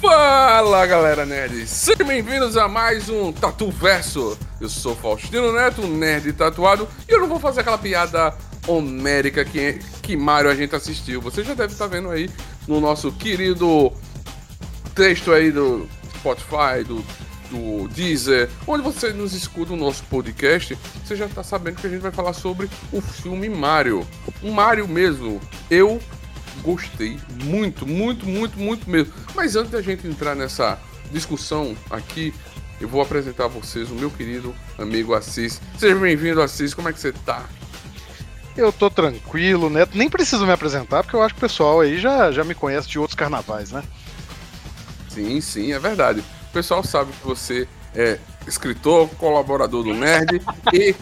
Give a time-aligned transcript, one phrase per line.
[0.00, 4.38] Fala galera nerd, sejam bem-vindos a mais um Tatu Verso.
[4.60, 8.32] Eu sou Faustino Neto, nerd tatuado, e eu não vou fazer aquela piada
[8.66, 11.20] homérica que, que Mario a gente assistiu.
[11.20, 12.30] Você já deve estar vendo aí
[12.66, 13.92] no nosso querido
[14.94, 15.88] texto aí do
[16.18, 17.04] Spotify, do,
[17.50, 21.90] do Deezer, onde você nos escuta o nosso podcast, você já está sabendo que a
[21.90, 24.06] gente vai falar sobre o filme Mario.
[24.42, 25.40] O Mario mesmo.
[25.70, 26.00] Eu
[26.62, 29.12] gostei muito, muito, muito, muito mesmo.
[29.34, 30.78] Mas antes da gente entrar nessa
[31.12, 32.34] discussão aqui,
[32.80, 35.60] eu vou apresentar a vocês o meu querido amigo Assis.
[35.78, 36.74] Seja bem-vindo, Assis.
[36.74, 37.44] Como é que você tá?
[38.56, 39.96] Eu tô tranquilo, Neto.
[39.96, 42.88] Nem preciso me apresentar, porque eu acho que o pessoal aí já, já me conhece
[42.88, 43.82] de outros carnavais, né?
[45.08, 46.24] Sim, sim, é verdade.
[46.48, 50.40] O pessoal sabe que você é escritor, colaborador do Nerd
[50.72, 50.94] e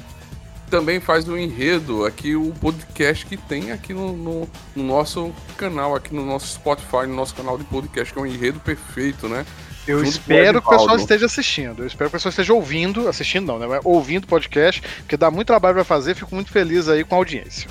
[0.70, 5.94] também faz o enredo aqui, o podcast que tem aqui no, no, no, nosso canal,
[5.94, 9.46] aqui no nosso Spotify, no nosso canal de podcast, que é um enredo perfeito, né?
[9.86, 11.82] Eu Junto espero que o pessoal esteja assistindo.
[11.82, 13.80] Eu espero que o pessoal esteja ouvindo, assistindo não, né?
[13.84, 17.18] Ouvindo o podcast, porque dá muito trabalho para fazer, fico muito feliz aí com a
[17.18, 17.70] audiência.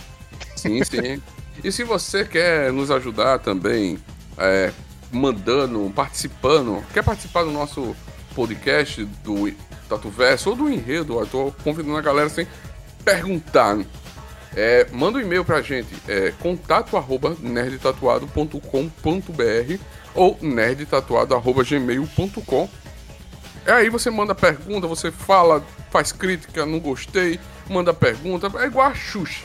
[0.55, 1.21] Sim, sim.
[1.61, 3.99] e se você quer nos ajudar também,
[4.37, 4.71] é,
[5.15, 7.95] mandando, participando, quer participar do nosso
[8.35, 9.51] podcast do
[9.87, 12.47] Tatu Verso ou do enredo, eu tô convidando a galera sem
[13.03, 13.77] perguntar,
[14.55, 16.91] é, manda um e-mail pra gente, é contato
[17.39, 19.79] nerdtatuado.com.br
[20.13, 22.69] ou nerdtatuado arroba gmail.com.
[23.65, 28.87] É aí você manda pergunta, você fala, faz crítica, não gostei, manda pergunta, é igual
[28.87, 29.43] a Xuxa.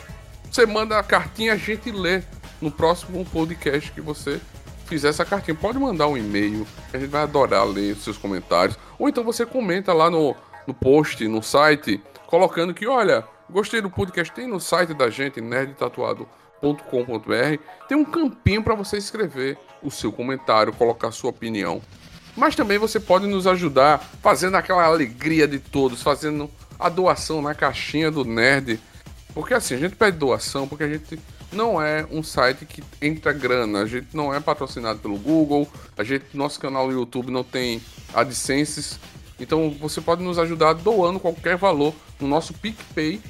[0.50, 2.22] Você manda a cartinha, a gente lê
[2.60, 4.40] no próximo podcast que você
[4.90, 5.54] fizer essa cartinha.
[5.54, 8.78] Pode mandar um e-mail, a gente vai adorar ler seus comentários.
[8.98, 13.90] Ou então você comenta lá no, no post, no site, colocando que, olha, Gostei do
[13.90, 14.32] podcast?
[14.32, 20.72] Tem no site da gente, nerdtatuado.com.br, tem um campinho para você escrever o seu comentário,
[20.72, 21.82] colocar sua opinião.
[22.36, 26.48] Mas também você pode nos ajudar fazendo aquela alegria de todos, fazendo
[26.78, 28.78] a doação na caixinha do Nerd.
[29.34, 31.18] Porque assim, a gente pede doação porque a gente
[31.52, 36.04] não é um site que entra grana, a gente não é patrocinado pelo Google, a
[36.04, 37.80] gente, nosso canal no YouTube não tem
[38.14, 38.98] AdSense,
[39.40, 43.20] então você pode nos ajudar doando qualquer valor no nosso PicPay.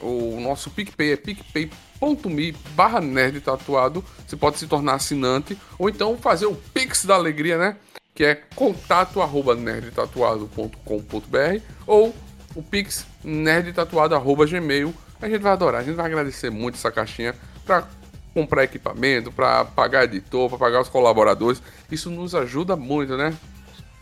[0.00, 4.04] O nosso PicPay é picpay.me barra nerd tatuado.
[4.26, 5.56] Você pode se tornar assinante.
[5.78, 7.76] Ou então fazer o Pix da Alegria, né?
[8.14, 12.14] Que é contato arroba nerdtatuado.com.br ou
[12.54, 14.94] o Pix nerdtatuado arroba gmail.
[15.20, 17.34] A gente vai adorar, a gente vai agradecer muito essa caixinha
[17.64, 17.86] para
[18.34, 21.62] comprar equipamento, para pagar editor, para pagar os colaboradores.
[21.90, 23.34] Isso nos ajuda muito, né?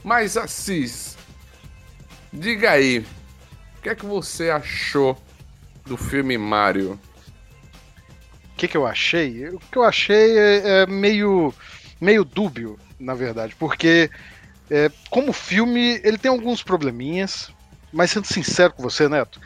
[0.04, 1.16] Mas Assis,
[2.32, 3.00] diga aí,
[3.78, 5.16] o que é que você achou
[5.84, 6.98] do filme Mario?
[8.52, 9.48] O que, que eu achei?
[9.48, 11.52] O que eu achei é, é meio,
[12.00, 14.10] meio dúbio, na verdade, porque
[14.70, 17.50] é, como filme ele tem alguns probleminhas,
[17.92, 19.40] mas sendo sincero com você, Neto,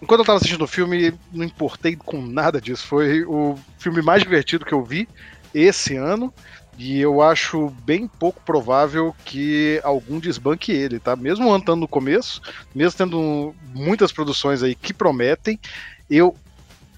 [0.00, 2.86] enquanto eu estava assistindo o filme, não importei com nada disso.
[2.86, 5.08] Foi o filme mais divertido que eu vi
[5.54, 6.32] esse ano.
[6.78, 11.16] E eu acho bem pouco provável que algum desbanque ele, tá?
[11.16, 12.42] Mesmo andando no começo,
[12.74, 15.58] mesmo tendo muitas produções aí que prometem,
[16.10, 16.36] eu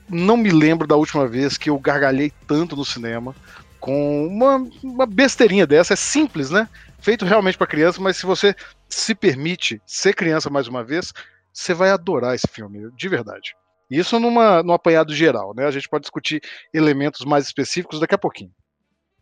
[0.09, 3.36] não me lembro da última vez que eu gargalhei tanto no cinema
[3.78, 5.92] com uma, uma besteirinha dessa.
[5.92, 6.69] É simples, né?
[6.98, 8.56] Feito realmente para criança, mas se você
[8.88, 11.12] se permite ser criança mais uma vez,
[11.59, 13.55] você vai adorar esse filme, de verdade.
[13.91, 15.67] Isso numa, num apanhado geral, né?
[15.67, 16.41] A gente pode discutir
[16.73, 18.53] elementos mais específicos daqui a pouquinho.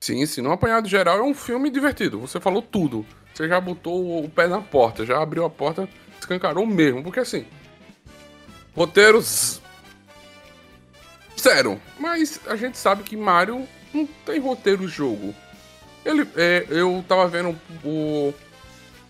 [0.01, 0.43] Sim, sim.
[0.43, 2.21] No apanhado geral é um filme divertido.
[2.21, 3.07] Você falou tudo.
[3.33, 5.89] Você já botou o pé na porta, já abriu a porta,
[6.19, 7.03] escancarou mesmo.
[7.03, 7.47] Porque assim.
[8.75, 9.63] Roteiros.
[11.41, 11.81] Zero.
[11.99, 15.35] Mas a gente sabe que Mario não tem roteiro jogo.
[16.05, 18.35] Ele, é, eu tava vendo o,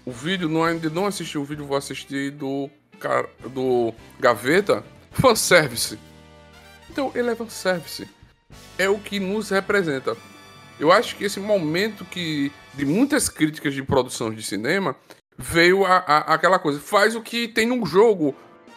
[0.05, 2.70] o vídeo, não, ainda não assisti o vídeo, vou assistir do,
[3.52, 4.84] do Gaveta.
[5.12, 5.98] Fanservice.
[6.90, 8.08] Então, ele é fanservice.
[8.78, 10.16] É o que nos representa.
[10.78, 14.94] Eu acho que esse momento que de muitas críticas de produção de cinema
[15.38, 18.34] veio a, a, aquela coisa, faz o que tem no jogo,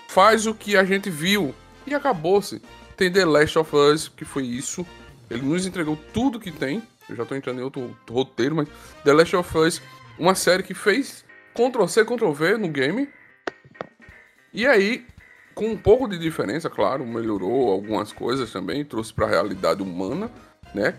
[0.08, 1.54] faz o que a gente viu
[1.86, 2.62] e acabou-se.
[2.96, 4.86] Tem The Last of Us, que foi isso.
[5.30, 6.82] Ele nos entregou tudo que tem.
[7.10, 8.68] Eu já tô entrando em outro roteiro, mas
[9.04, 9.82] The Last of Us,
[10.18, 11.24] uma série que fez
[11.54, 13.10] Ctrl C, Ctrl V no game.
[14.54, 15.06] E aí,
[15.54, 20.32] com um pouco de diferença, claro, melhorou algumas coisas também, trouxe para a realidade humana,
[20.74, 20.96] né?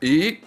[0.00, 0.40] E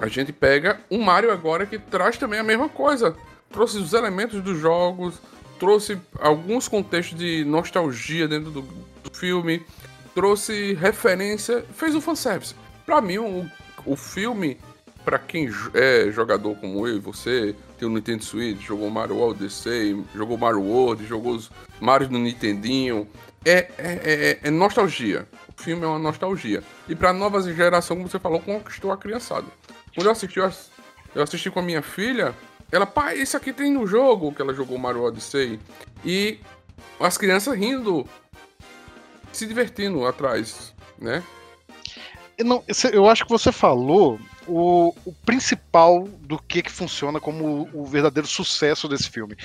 [0.00, 3.16] a gente pega um Mario agora que traz também a mesma coisa.
[3.50, 5.20] Trouxe os elementos dos jogos,
[5.58, 9.64] trouxe alguns contextos de nostalgia dentro do, dos filme,
[10.14, 12.54] trouxe referência, fez um fanservice.
[12.84, 13.48] Pra mim, o,
[13.86, 14.58] o filme,
[15.04, 20.02] pra quem é jogador como eu e você, tem o Nintendo Switch, jogou Mario Odyssey,
[20.14, 23.06] jogou Mario World, jogou os Mario no Nintendinho,
[23.44, 25.28] é, é, é, é nostalgia.
[25.56, 26.62] O filme é uma nostalgia.
[26.88, 29.46] E pra nova geração, como você falou, conquistou a criançada.
[29.94, 32.34] Quando eu assisti, eu assisti com a minha filha,
[32.72, 35.60] ela, pai, esse aqui tem no jogo, que ela jogou Mario Odyssey.
[36.04, 36.40] E
[36.98, 38.06] as crianças rindo,
[39.32, 41.22] se divertindo atrás, né?
[42.42, 47.82] Não, eu acho que você falou o, o, principal do que, que funciona como o,
[47.82, 49.36] o verdadeiro sucesso desse filme.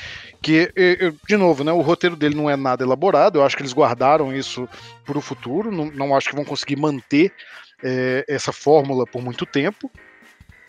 [0.42, 3.62] Que, eu, de novo, né, o roteiro dele não é nada elaborado, eu acho que
[3.62, 4.68] eles guardaram isso
[5.06, 7.32] para o futuro, não, não acho que vão conseguir manter
[7.84, 9.90] é, essa fórmula por muito tempo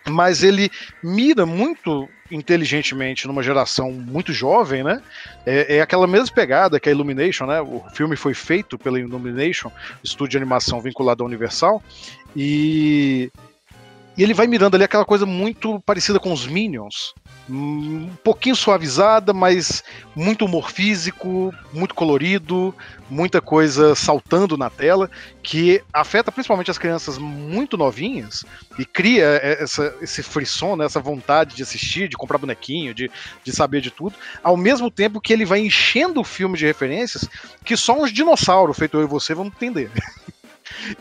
[0.08, 0.70] mas ele
[1.02, 5.02] mira muito inteligentemente numa geração muito jovem, né?
[5.44, 7.60] É, é, aquela mesma pegada que a Illumination, né?
[7.60, 9.70] O filme foi feito pela Illumination,
[10.02, 11.82] estúdio de animação vinculado à Universal,
[12.36, 13.30] e,
[14.16, 17.14] e ele vai mirando ali aquela coisa muito parecida com os Minions,
[17.48, 19.82] um pouquinho suavizada, mas
[20.14, 22.74] muito humor físico, muito colorido,
[23.08, 25.10] muita coisa saltando na tela,
[25.42, 28.44] que afeta principalmente as crianças muito novinhas
[28.78, 33.10] e cria essa, esse frisson, né, essa vontade de assistir, de comprar bonequinho, de,
[33.42, 37.28] de saber de tudo, ao mesmo tempo que ele vai enchendo o filme de referências
[37.64, 39.90] que só uns dinossauros, feito eu e você, vão entender.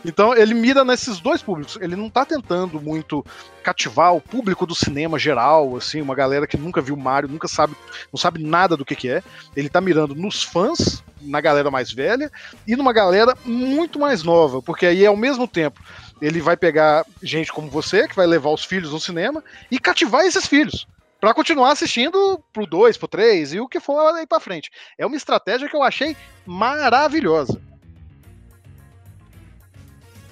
[0.04, 1.78] Então ele mira nesses dois públicos.
[1.80, 3.24] Ele não tá tentando muito
[3.62, 7.74] cativar o público do cinema geral, assim, uma galera que nunca viu Mario, nunca sabe,
[8.12, 9.22] não sabe nada do que, que é.
[9.54, 12.30] Ele tá mirando nos fãs, na galera mais velha,
[12.66, 15.80] e numa galera muito mais nova, porque aí ao mesmo tempo
[16.20, 20.24] ele vai pegar gente como você, que vai levar os filhos no cinema, e cativar
[20.24, 20.86] esses filhos
[21.20, 24.70] para continuar assistindo pro 2, pro 3 e o que for aí para frente.
[24.96, 27.60] É uma estratégia que eu achei maravilhosa.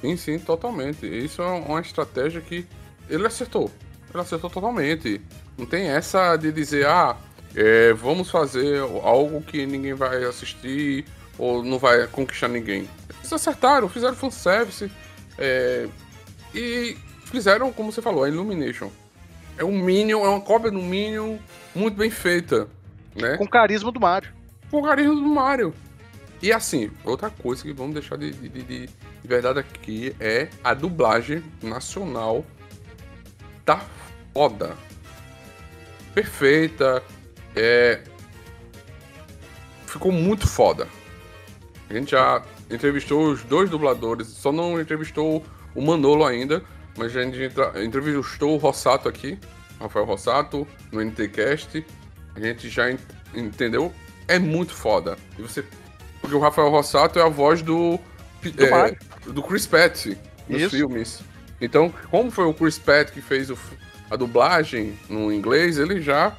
[0.00, 1.06] Sim, sim, totalmente.
[1.06, 2.66] Isso é uma estratégia que
[3.08, 3.70] ele acertou.
[4.12, 5.20] Ele acertou totalmente.
[5.56, 7.16] Não tem essa de dizer, ah,
[7.54, 11.04] é, vamos fazer algo que ninguém vai assistir
[11.38, 12.88] ou não vai conquistar ninguém.
[13.18, 14.90] Eles acertaram, fizeram fanservice
[15.36, 15.88] é,
[16.54, 18.90] e fizeram, como você falou, a Illumination.
[19.56, 21.36] É um Minion, é uma cópia do Minion
[21.74, 22.68] muito bem feita,
[23.14, 23.36] né?
[23.36, 24.30] Com carisma do Mario.
[24.70, 25.74] Com carisma do Mario.
[26.40, 28.90] E assim, outra coisa que vamos deixar de, de, de,
[29.22, 32.44] de verdade aqui é a dublagem nacional
[33.64, 33.84] tá
[34.32, 34.76] foda.
[36.14, 37.02] Perfeita.
[37.54, 38.00] É...
[39.86, 40.88] Ficou muito foda.
[41.88, 45.44] A gente já entrevistou os dois dubladores, só não entrevistou
[45.74, 46.62] o Manolo ainda,
[46.96, 47.38] mas a gente
[47.84, 49.38] entrevistou o Rossato aqui,
[49.80, 51.84] Rafael Rossato, no NTCast.
[52.34, 52.84] A gente já
[53.34, 53.92] entendeu.
[54.26, 55.16] É muito foda.
[55.38, 55.64] E você
[56.20, 57.98] porque o Rafael Rossato é a voz do.
[58.42, 58.96] Do, é,
[59.32, 60.06] do Chris Pratt
[60.48, 60.76] nos Isso.
[60.76, 61.20] filmes.
[61.60, 63.58] Então, como foi o Chris Pratt que fez o,
[64.10, 66.36] a dublagem no inglês, ele já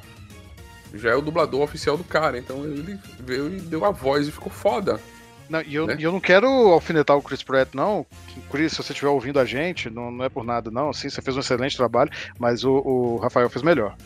[0.92, 2.38] já é o dublador oficial do cara.
[2.38, 5.00] Então ele veio e deu a voz e ficou foda.
[5.48, 5.96] Não, e eu, né?
[5.98, 8.06] eu não quero alfinetar o Chris Pratt, não.
[8.50, 10.92] Chris, se você estiver ouvindo a gente, não, não é por nada, não.
[10.92, 13.96] Sim, você fez um excelente trabalho, mas o, o Rafael fez melhor.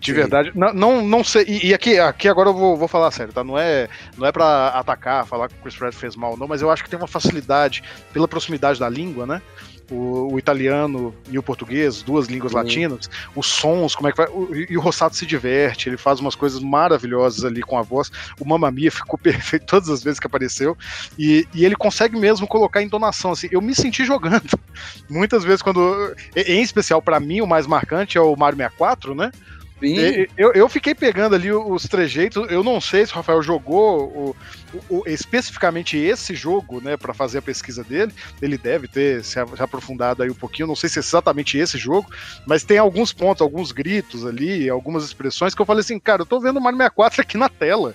[0.00, 0.16] De Sim.
[0.16, 0.50] verdade.
[0.54, 1.44] Não, não, não sei.
[1.46, 3.44] E, e, aqui, aqui agora eu vou, vou falar sério, tá?
[3.44, 3.86] Não é,
[4.16, 6.82] não é pra atacar, falar que o Chris Pratt fez mal, não, mas eu acho
[6.82, 9.42] que tem uma facilidade pela proximidade da língua, né?
[9.90, 14.28] O, o, italiano e o português, duas línguas latinas, os sons, como é que vai.
[14.28, 18.10] O, e o Rossato se diverte, ele faz umas coisas maravilhosas ali com a voz.
[18.40, 20.78] O Mamma Mia ficou perfeito todas as vezes que apareceu.
[21.18, 23.32] E, e ele consegue mesmo colocar entonação.
[23.32, 24.58] Assim, eu me senti jogando.
[25.10, 26.14] Muitas vezes, quando.
[26.36, 29.32] Em especial, para mim, o mais marcante é o Mario 64, né?
[29.80, 30.26] Sim.
[30.36, 32.50] Eu, eu fiquei pegando ali os trejeitos.
[32.50, 34.36] Eu não sei se o Rafael jogou o,
[34.90, 38.12] o, especificamente esse jogo, né, para fazer a pesquisa dele.
[38.42, 40.68] Ele deve ter se aprofundado aí um pouquinho.
[40.68, 42.10] Não sei se é exatamente esse jogo,
[42.46, 46.26] mas tem alguns pontos, alguns gritos ali, algumas expressões que eu falei assim, cara, eu
[46.26, 47.94] tô vendo o Mario 64 aqui na tela.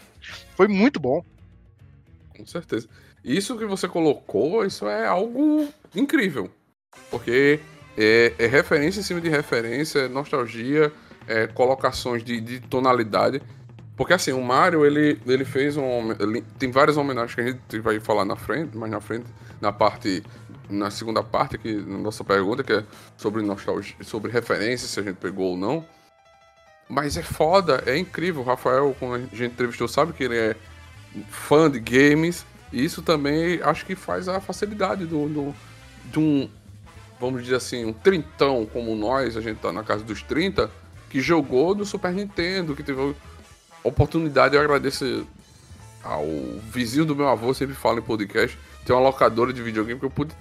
[0.56, 1.24] Foi muito bom.
[2.36, 2.88] Com certeza.
[3.24, 6.50] Isso que você colocou, isso é algo incrível.
[7.10, 7.60] Porque
[7.98, 10.92] é, é referência em cima de referência, é nostalgia
[11.27, 13.41] é, colocações de, de, tonalidade.
[13.96, 16.12] Porque assim, o Mario, ele, ele fez um.
[16.20, 19.25] Ele, tem várias homenagens que a gente vai falar na frente, mais na frente,
[19.62, 20.24] na parte.
[20.67, 22.84] Na segunda parte aqui, na nossa pergunta, que é
[23.17, 25.86] sobre nostalgia, sobre referência, se a gente pegou ou não.
[26.89, 28.41] Mas é foda, é incrível.
[28.41, 30.55] O Rafael, quando a gente entrevistou, sabe que ele é
[31.29, 32.46] fã de games.
[32.72, 35.55] E isso também acho que faz a facilidade do, do,
[36.12, 36.50] de um,
[37.20, 40.70] vamos dizer assim, um trintão como nós, a gente tá na casa dos 30,
[41.15, 43.15] que jogou no Super Nintendo, que teve
[43.81, 45.25] oportunidade, eu agradeço
[46.03, 46.25] ao
[46.69, 50.10] vizinho do meu avô sempre fala em podcast, tem uma locadora de videogame que eu
[50.10, 50.36] pude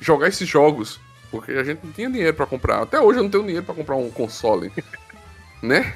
[0.00, 1.00] jogar esses jogos.
[1.32, 2.80] Porque a gente não tinha dinheiro para comprar.
[2.80, 4.72] Até hoje eu não tenho dinheiro para comprar um console.
[5.60, 5.94] né?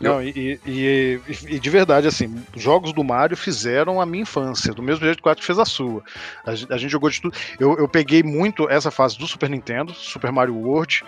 [0.00, 4.72] Não, e, e, e, de verdade, assim, os jogos do Mario fizeram a minha infância,
[4.72, 6.02] do mesmo jeito que o 4 fez a sua.
[6.46, 7.36] A, a gente jogou de tudo.
[7.60, 11.04] Eu, eu, peguei muito essa fase do Super Nintendo, Super Mario World.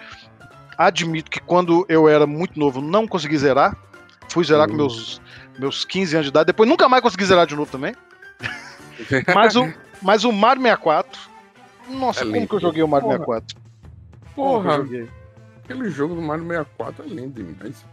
[0.81, 3.77] Admito que quando eu era muito novo não consegui zerar.
[4.31, 4.71] Fui zerar uhum.
[4.71, 5.21] com meus,
[5.59, 6.47] meus 15 anos de idade.
[6.47, 7.95] Depois nunca mais consegui zerar de novo também.
[9.35, 9.71] mas, o,
[10.01, 11.21] mas o Mario 64.
[11.87, 13.43] Nossa, é como que eu joguei o Mario Porra.
[13.43, 13.57] 64?
[14.35, 15.09] Porra!
[15.63, 17.85] Aquele jogo do Mario 64 é lindo demais.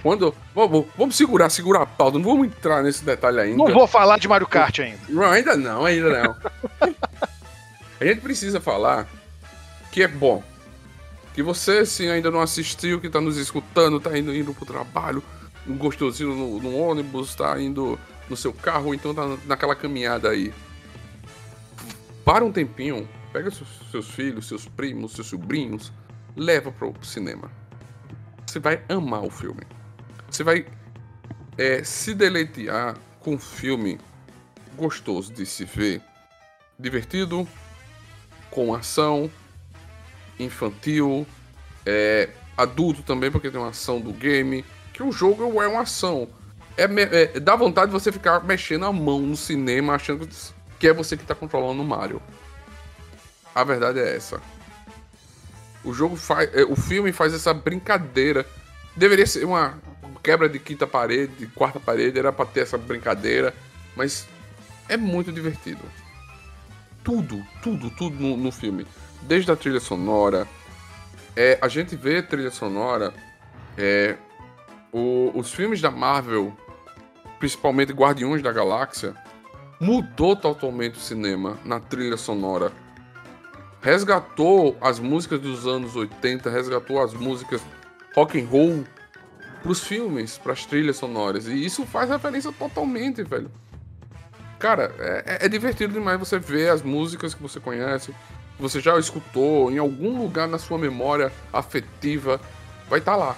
[0.00, 0.32] Quando.
[0.54, 2.18] Vamos, vamos segurar, segurar a pauta.
[2.20, 3.56] Não vamos entrar nesse detalhe ainda.
[3.56, 5.00] Não vou falar de Mario Kart ainda.
[5.08, 6.36] Não, ainda não, ainda não.
[8.00, 9.08] a gente precisa falar
[9.90, 10.40] que é bom.
[11.34, 15.22] Que você, se ainda não assistiu, que tá nos escutando, tá indo, indo pro trabalho,
[15.66, 20.52] um gostosinho no, no ônibus, tá indo no seu carro, então tá naquela caminhada aí.
[22.24, 25.92] Para um tempinho, pega seus, seus filhos, seus primos, seus sobrinhos,
[26.36, 27.50] leva pro cinema.
[28.46, 29.62] Você vai amar o filme.
[30.30, 30.66] Você vai
[31.56, 33.98] é, se deleitear com um filme
[34.76, 36.00] gostoso de se ver,
[36.78, 37.46] divertido,
[38.50, 39.30] com ação,
[40.38, 41.26] infantil,
[41.84, 46.28] é, adulto também, porque tem uma ação do game, que o jogo é uma ação.
[46.76, 50.28] É, é, dá vontade de você ficar mexendo a mão no cinema, achando
[50.78, 52.22] que é você que está controlando o Mario.
[53.54, 54.40] A verdade é essa.
[55.84, 56.54] O jogo faz.
[56.54, 58.46] É, o filme faz essa brincadeira.
[58.96, 59.78] Deveria ser uma,
[60.28, 63.54] quebra de quinta parede, de quarta parede, era pra ter essa brincadeira,
[63.96, 64.26] mas
[64.88, 65.80] é muito divertido.
[67.08, 68.86] Tudo, tudo, tudo no, no filme.
[69.22, 70.46] Desde a trilha sonora,
[71.34, 73.14] é, a gente vê trilha sonora,
[73.78, 74.18] é,
[74.92, 76.54] o, os filmes da Marvel,
[77.38, 79.14] principalmente Guardiões da Galáxia,
[79.80, 82.72] mudou totalmente o cinema na trilha sonora.
[83.80, 87.62] Resgatou as músicas dos anos 80, resgatou as músicas
[88.14, 88.84] rock and roll
[89.62, 91.48] pros filmes, pras trilhas sonoras.
[91.48, 93.50] E isso faz referência totalmente, velho.
[94.58, 98.12] Cara, é, é, divertido demais você ver as músicas que você conhece,
[98.56, 102.40] que você já escutou em algum lugar na sua memória afetiva,
[102.88, 103.36] vai estar tá lá.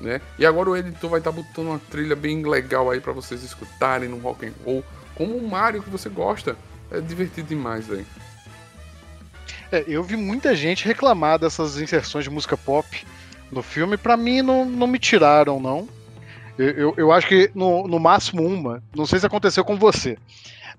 [0.00, 0.20] Né?
[0.38, 3.42] E agora o editor vai estar tá botando uma trilha bem legal aí para vocês
[3.42, 4.84] escutarem no rock and roll,
[5.14, 6.56] como o Mario que você gosta.
[6.90, 8.06] É divertido demais, velho.
[9.72, 13.04] É, eu vi muita gente reclamar dessas inserções de música pop
[13.50, 15.88] no filme, para mim não, não me tiraram, não.
[16.58, 20.16] Eu, eu, eu, acho que no, no máximo uma, não sei se aconteceu com você.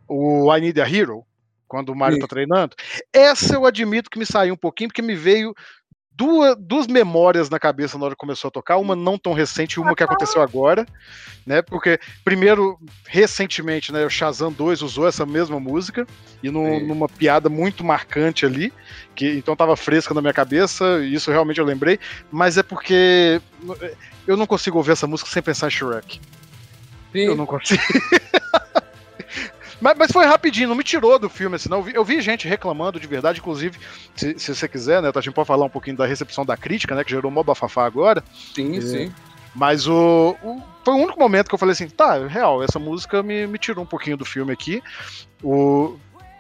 [0.07, 1.23] O I Need a Hero,
[1.67, 2.21] quando o Mario Sim.
[2.21, 2.75] tá treinando.
[3.13, 5.53] Essa eu admito que me saiu um pouquinho, porque me veio
[6.17, 9.73] duas, duas memórias na cabeça na hora que começou a tocar, uma não tão recente
[9.73, 10.85] e uma que aconteceu agora,
[11.45, 11.61] né?
[11.61, 16.07] Porque, primeiro, recentemente, né, o Shazam 2 usou essa mesma música,
[16.41, 18.73] e no, numa piada muito marcante ali,
[19.15, 21.99] que então tava fresca na minha cabeça, e isso realmente eu lembrei,
[22.31, 23.39] mas é porque
[24.27, 26.19] eu não consigo ouvir essa música sem pensar em Shrek.
[27.11, 27.19] Sim.
[27.19, 27.81] Eu não consigo.
[29.79, 31.77] Mas, mas, foi rapidinho, não me tirou do filme, assim, não.
[31.77, 33.77] Eu vi, eu vi gente reclamando de verdade, inclusive,
[34.15, 36.95] se, se, você quiser, né, a gente pode falar um pouquinho da recepção da crítica,
[36.95, 38.23] né, que gerou mó bafafá agora.
[38.55, 39.13] Sim, e, sim.
[39.53, 43.21] Mas o, o, foi o único momento que eu falei assim, tá, real, essa música
[43.21, 44.81] me, me tirou um pouquinho do filme aqui.
[45.43, 45.95] O,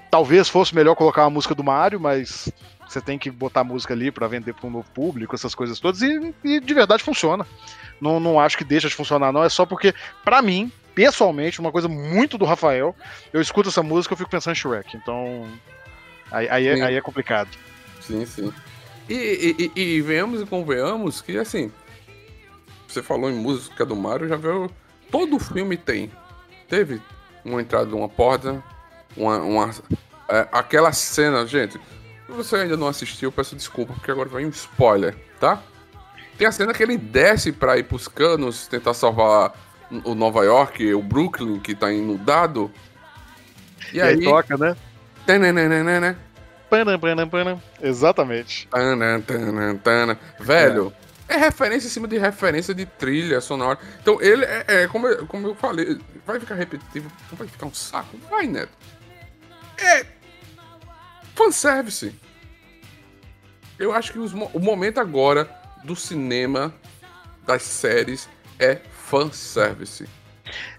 [0.09, 2.51] talvez fosse melhor colocar a música do Mario, mas
[2.87, 6.01] você tem que botar música ali para vender para um novo público, essas coisas todas,
[6.01, 7.45] e, e, de verdade funciona.
[7.99, 9.43] Não, não acho que deixa de funcionar, não.
[9.43, 12.95] É só porque, para mim, pessoalmente, uma coisa muito do Rafael.
[13.33, 14.97] Eu escuto essa música e fico pensando em Shrek.
[14.97, 15.47] Então.
[16.31, 17.49] Aí, aí, é, aí é, complicado.
[18.01, 18.53] Sim, sim.
[19.09, 21.71] E, e, e, venhamos e convenhamos que, assim.
[22.87, 24.71] Você falou em música do Mario, já viu.
[25.11, 26.11] Todo filme tem.
[26.67, 27.01] Teve
[27.43, 28.63] uma entrada de uma porta,
[29.15, 29.37] uma.
[29.37, 29.71] uma
[30.29, 31.79] é, aquela cena, gente.
[32.27, 35.63] Se você ainda não assistiu, peço desculpa, porque agora vem um spoiler, tá?
[36.37, 39.53] Tem a cena que ele desce pra ir pros canos tentar salvar
[40.03, 42.69] o Nova York, o Brooklyn, que tá inundado.
[43.93, 44.75] E, e aí, aí toca, né?
[45.25, 46.19] Tananana.
[47.81, 48.67] Exatamente.
[50.37, 50.93] Velho,
[51.29, 51.35] é.
[51.35, 51.37] é.
[51.37, 53.79] referência em cima de referência de trilha sonora.
[54.01, 57.73] Então ele é, é como, eu, como eu falei, vai ficar repetitivo, vai ficar um
[57.73, 58.17] saco?
[58.29, 58.73] Vai, Neto.
[59.77, 60.16] É
[61.37, 62.13] fanservice.
[63.77, 65.47] Eu acho que os, o momento agora
[65.83, 66.73] do cinema,
[67.45, 68.27] das séries,
[68.59, 70.09] é fanservice.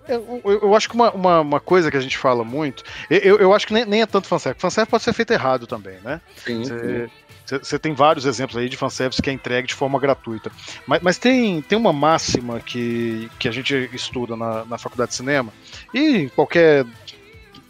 [0.08, 3.38] Eu, eu, eu acho que uma, uma, uma, coisa que a gente fala muito, eu,
[3.38, 4.60] eu acho que nem, nem é tanto fanservice.
[4.60, 6.20] Fanservice pode ser feito errado também, né?
[6.44, 7.10] Sim, você,
[7.46, 10.50] Você tem vários exemplos aí de fanservice que é entregue de forma gratuita.
[10.86, 15.16] Mas, mas, tem, tem uma máxima que, que a gente estuda na, na faculdade de
[15.16, 15.52] cinema
[15.92, 16.86] e em qualquer,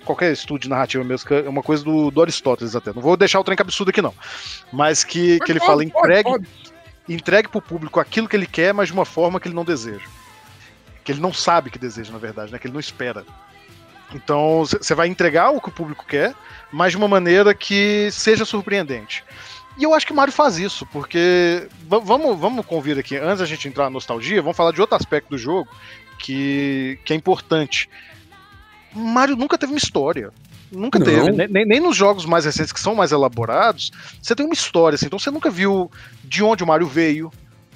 [0.05, 2.93] qualquer estudo de narrativa mesmo, é uma coisa do, do Aristóteles até.
[2.93, 4.15] Não vou deixar o trem absurdo aqui, não.
[4.73, 6.31] Mas que, que ele fala: entregue,
[7.09, 10.07] entregue pro público aquilo que ele quer, mas de uma forma que ele não deseja.
[11.05, 12.59] Que ele não sabe que deseja, na verdade, né?
[12.59, 13.25] Que ele não espera.
[14.15, 16.35] Então, você vai entregar o que o público quer,
[16.73, 19.23] mas de uma maneira que seja surpreendente.
[19.79, 21.69] E eu acho que o Mario faz isso, porque.
[21.87, 25.31] Vamos, vamos convir aqui, antes da gente entrar na nostalgia, vamos falar de outro aspecto
[25.31, 25.69] do jogo
[26.19, 27.89] que, que é importante.
[28.95, 30.31] Mario nunca teve uma história.
[30.71, 31.07] Nunca Não.
[31.07, 31.47] teve.
[31.49, 33.91] Nem, nem nos jogos mais recentes, que são mais elaborados,
[34.21, 34.97] você tem uma história.
[34.97, 35.91] Assim, então você nunca viu
[36.25, 37.33] de onde o Mario veio,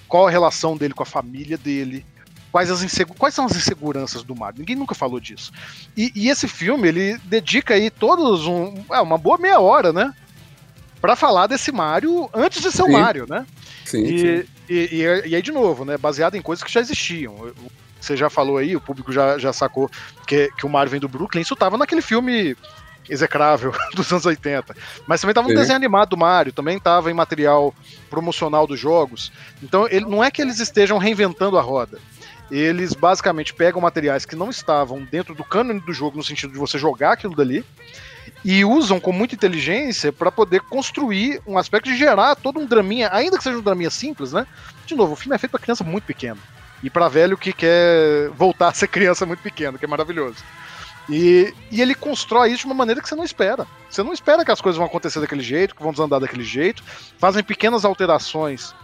[0.06, 2.04] qual a relação dele com a família dele,
[2.50, 4.60] quais, as insegu quais são as inseguranças do Mario.
[4.60, 5.52] Ninguém nunca falou disso.
[5.96, 10.12] E, e esse filme, ele dedica aí todos um, é, uma boa meia hora, né?
[11.02, 12.88] para falar desse Mario antes de ser sim.
[12.88, 13.44] o Mario, né?
[13.84, 14.44] Sim, e, sim.
[14.68, 15.98] E, e, e, aí, de novo, né?
[15.98, 17.52] Baseado em coisas que já existiam.
[18.02, 19.88] Você já falou aí, o público já, já sacou
[20.26, 21.40] que, que o Mario vem do Brooklyn.
[21.40, 22.56] Isso tava naquele filme
[23.08, 24.74] execrável dos anos 80.
[25.06, 27.72] Mas também tava no desenho animado do Mario, também tava em material
[28.10, 29.32] promocional dos jogos.
[29.62, 32.00] Então, ele, não é que eles estejam reinventando a roda.
[32.50, 36.58] Eles basicamente pegam materiais que não estavam dentro do cânone do jogo, no sentido de
[36.58, 37.64] você jogar aquilo dali,
[38.44, 43.08] e usam com muita inteligência para poder construir um aspecto de gerar todo um draminha,
[43.12, 44.44] ainda que seja um draminha simples, né?
[44.84, 46.38] De novo, o filme é feito para criança muito pequena
[46.82, 50.42] e para velho que quer voltar a ser criança muito pequeno, que é maravilhoso.
[51.08, 53.66] E, e, ele constrói isso de uma maneira que você não espera.
[53.90, 56.82] Você não espera que as coisas vão acontecer daquele jeito, que vão desandar daquele jeito.
[57.18, 58.74] Fazem pequenas alterações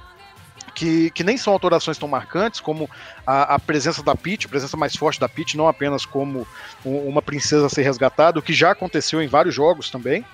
[0.74, 2.88] que, que nem são alterações tão marcantes, como
[3.26, 6.46] a, a, presença da Peach, a presença mais forte da Peach, não apenas como
[6.84, 10.24] uma princesa a ser resgatada, o que já aconteceu em vários jogos também.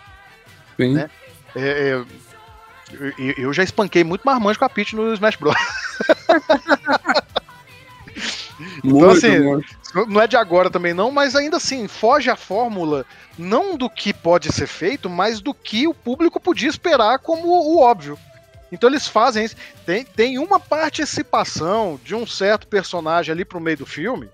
[0.76, 0.94] Sim.
[0.94, 1.11] Né?
[1.56, 2.04] É, é,
[3.38, 5.54] eu, já espanquei muito marmanjo com a Peach no Smash Bros.
[8.84, 9.28] então, assim,
[10.08, 13.06] não é de agora também não, mas ainda assim, foge a fórmula
[13.38, 17.80] não do que pode ser feito, mas do que o público podia esperar como o
[17.80, 18.18] óbvio.
[18.70, 19.56] Então eles fazem isso.
[19.86, 24.28] Tem, tem uma participação de um certo personagem ali pro meio do filme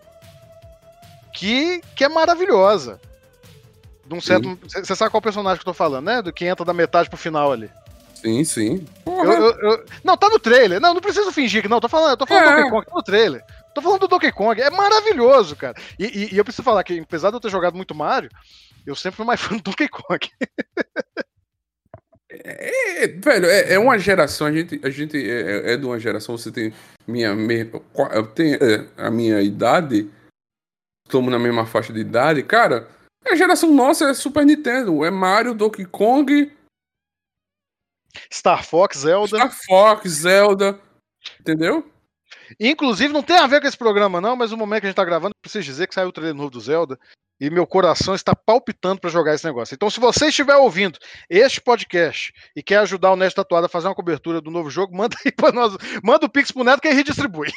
[1.32, 3.00] que, que é maravilhosa.
[4.04, 4.58] De um certo.
[4.66, 6.22] Você sabe qual personagem que eu tô falando, né?
[6.22, 7.70] Do que entra da metade pro final ali.
[8.14, 8.84] Sim, sim.
[9.06, 9.84] Eu, eu, eu...
[10.04, 10.80] Não, tá no trailer.
[10.80, 11.80] Não, não preciso fingir que não.
[11.80, 12.50] Tô falando, tô falando é.
[12.50, 13.44] do Donkey Kong, tá no trailer.
[13.74, 14.60] Tô falando do Donkey Kong.
[14.60, 15.74] É maravilhoso, cara.
[15.98, 18.30] E, e, e eu preciso falar que, apesar de eu ter jogado muito Mario,
[18.86, 20.28] eu sempre fui mais fã do Donkey Kong.
[22.32, 26.38] É, velho, é, é, uma geração, a gente, a gente é, é, de uma geração,
[26.38, 26.72] você tem
[27.06, 27.66] minha, minha
[28.34, 30.08] tem é, a minha idade,
[31.04, 32.88] estamos na mesma faixa de idade, cara,
[33.26, 36.52] a geração nossa é Super Nintendo, é Mario, Donkey Kong,
[38.32, 39.36] Star Fox, Zelda.
[39.36, 40.80] Star Fox, Zelda,
[41.40, 41.90] entendeu?
[42.58, 44.96] Inclusive, não tem a ver com esse programa, não, mas no momento que a gente
[44.96, 46.98] tá gravando, preciso dizer que saiu o trailer novo do Zelda
[47.40, 49.74] e meu coração está palpitando para jogar esse negócio.
[49.74, 53.88] Então, se você estiver ouvindo este podcast e quer ajudar o Neto Tatuado a fazer
[53.88, 56.88] uma cobertura do novo jogo, manda aí para nós, manda o Pix pro Neto que
[56.88, 57.50] a gente distribui.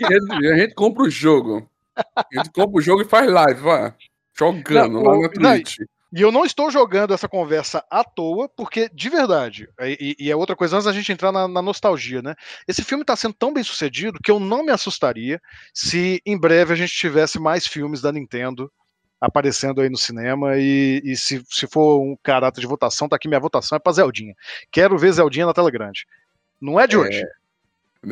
[0.00, 1.68] E a gente compra o jogo.
[1.96, 3.94] A gente compra o jogo e faz live, vá.
[4.36, 5.78] Jogando não, lá na Twitch.
[6.14, 10.36] E eu não estou jogando essa conversa à toa, porque, de verdade, e, e é
[10.36, 12.36] outra coisa antes da gente entrar na, na nostalgia, né?
[12.68, 15.40] Esse filme está sendo tão bem sucedido que eu não me assustaria
[15.74, 18.70] se em breve a gente tivesse mais filmes da Nintendo
[19.20, 20.56] aparecendo aí no cinema.
[20.56, 23.92] E, e se, se for um caráter de votação, tá aqui minha votação é pra
[23.92, 24.34] Zeldinha.
[24.70, 26.06] Quero ver Zeldinha na tela grande.
[26.60, 26.98] Não é de é...
[26.98, 27.24] hoje.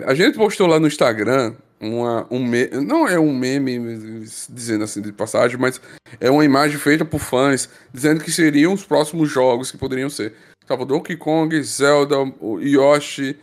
[0.06, 5.02] A gente postou lá no Instagram uma, um meme, não é um meme dizendo assim
[5.02, 5.80] de passagem, mas
[6.20, 10.32] é uma imagem feita por fãs dizendo que seriam os próximos jogos que poderiam ser.
[10.64, 12.16] Tava Donkey Kong, Zelda,
[12.60, 13.36] Yoshi,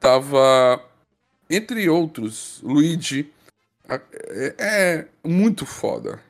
[0.00, 0.82] tava
[1.50, 3.30] entre outros, Luigi.
[3.86, 6.20] É, é muito foda.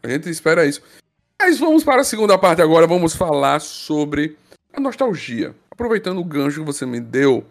[0.00, 0.80] A gente espera isso.
[1.40, 2.86] Mas vamos para a segunda parte agora.
[2.86, 4.36] Vamos falar sobre
[4.72, 5.54] a nostalgia.
[5.70, 7.44] Aproveitando o gancho que você me deu.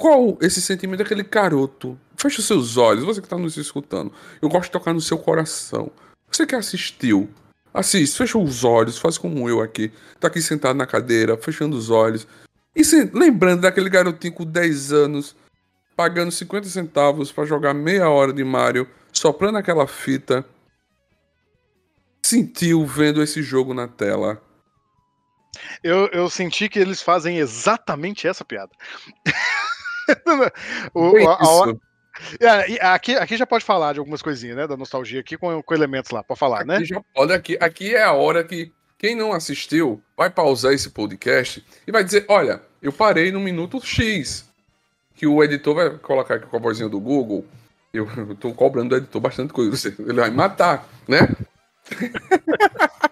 [0.00, 2.00] Qual esse sentimento daquele garoto?
[2.16, 4.10] Feche os seus olhos, você que está nos escutando.
[4.40, 5.92] Eu gosto de tocar no seu coração.
[6.32, 7.28] Você que assistiu,
[7.74, 9.92] assiste, fecha os olhos, faz como eu aqui.
[10.18, 12.26] Tá aqui sentado na cadeira, fechando os olhos.
[12.74, 15.36] E se, lembrando daquele garotinho com 10 anos,
[15.94, 20.46] pagando 50 centavos para jogar meia hora de Mario, soprando aquela fita
[22.22, 24.40] sentiu vendo esse jogo na tela?
[25.84, 28.72] Eu, eu senti que eles fazem exatamente essa piada.
[30.94, 31.74] o, a,
[32.38, 34.66] é, aqui, aqui já pode falar de algumas coisinhas, né?
[34.66, 37.02] Da nostalgia aqui com, com elementos lá, pode falar, aqui né?
[37.14, 41.92] Pode, aqui, aqui é a hora que Quem não assistiu, vai pausar esse podcast e
[41.92, 44.48] vai dizer: Olha, eu parei no minuto X.
[45.14, 47.44] Que o editor vai colocar aqui com a vozinha do Google.
[47.92, 49.94] Eu, eu tô cobrando do editor bastante coisa.
[49.98, 51.28] Ele vai matar, né?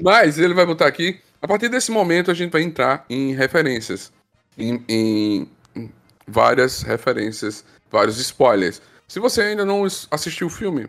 [0.00, 1.20] Mas ele vai botar aqui.
[1.40, 4.12] A partir desse momento, a gente vai entrar em referências.
[4.56, 5.48] Em, em
[6.26, 8.80] várias referências, vários spoilers.
[9.06, 10.88] Se você ainda não assistiu o filme,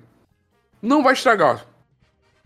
[0.82, 1.66] não vai estragar.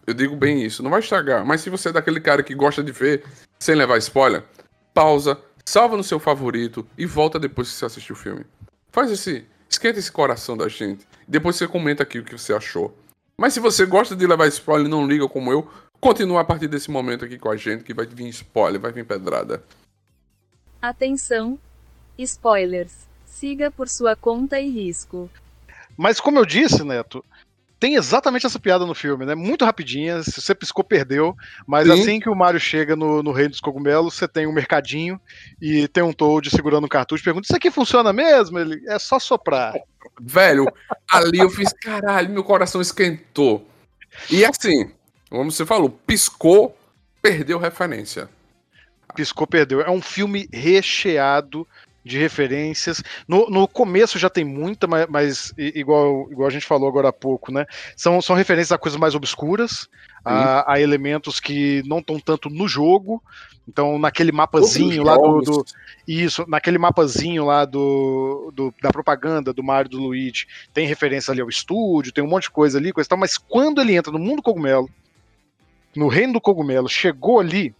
[0.05, 1.45] Eu digo bem isso, não vai estragar.
[1.45, 3.23] Mas se você é daquele cara que gosta de ver
[3.59, 4.43] sem levar spoiler,
[4.93, 8.45] pausa, salva no seu favorito e volta depois que você assistiu o filme.
[8.91, 9.45] Faz esse.
[9.69, 11.07] Esquenta esse coração da gente.
[11.27, 12.97] Depois você comenta aqui o que você achou.
[13.37, 15.69] Mas se você gosta de levar spoiler e não liga como eu,
[16.01, 19.05] continua a partir desse momento aqui com a gente que vai vir spoiler, vai vir
[19.05, 19.63] pedrada.
[20.81, 21.59] Atenção!
[22.23, 23.07] Spoilers.
[23.25, 25.29] Siga por sua conta e risco.
[25.97, 27.23] Mas como eu disse, Neto,
[27.79, 29.33] tem exatamente essa piada no filme, né?
[29.33, 31.35] Muito rapidinha, se você piscou, perdeu.
[31.65, 31.93] Mas Sim.
[31.93, 35.19] assim que o Mario chega no, no Reino dos Cogumelos, você tem um mercadinho
[35.61, 37.23] e tem um Toad segurando um cartucho.
[37.23, 38.59] Pergunta: Isso aqui funciona mesmo?
[38.59, 39.73] Ele é só soprar.
[40.19, 40.65] Velho,
[41.09, 43.65] ali eu fiz caralho, meu coração esquentou.
[44.29, 44.91] E assim,
[45.29, 46.77] como você falou, piscou,
[47.21, 48.29] perdeu referência.
[49.15, 49.81] Piscou, perdeu.
[49.81, 51.65] É um filme recheado
[52.09, 53.03] de referências.
[53.27, 57.13] No, no começo já tem muita, mas, mas, igual, igual a gente falou agora há
[57.13, 57.65] pouco, né?
[57.95, 59.87] São, são referências a coisas mais obscuras,
[60.25, 63.23] a, a, elementos que não estão tanto no jogo.
[63.67, 65.65] Então, naquele mapazinho lá do, do,
[66.07, 71.39] Isso, naquele mapazinho lá do, do, da propaganda do Mario do Luigi, tem referência ali
[71.39, 74.17] ao estúdio, tem um monte de coisa ali, coisa tal, mas quando ele entra no
[74.17, 74.89] mundo cogumelo,
[75.95, 77.73] no reino do cogumelo, chegou ali,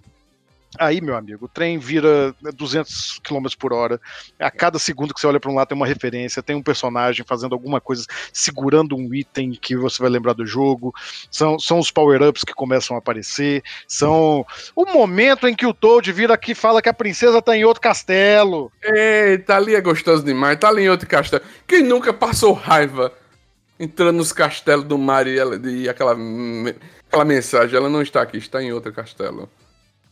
[0.77, 3.99] Aí, meu amigo, o trem vira 200 km por hora.
[4.37, 7.25] A cada segundo que você olha para um lado tem uma referência, tem um personagem
[7.25, 10.93] fazendo alguma coisa, segurando um item que você vai lembrar do jogo.
[11.31, 13.63] São, são os power-ups que começam a aparecer.
[13.87, 17.57] São o momento em que o Toad vira aqui e fala que a princesa tá
[17.57, 18.71] em outro castelo.
[18.83, 20.59] Eita, ali é gostoso demais.
[20.59, 21.43] Tá ali em outro castelo.
[21.67, 23.11] Quem nunca passou raiva
[23.79, 26.15] entrando nos castelos do Mario e, ela, e aquela,
[27.07, 27.75] aquela mensagem?
[27.75, 29.49] Ela não está aqui, está em outro castelo.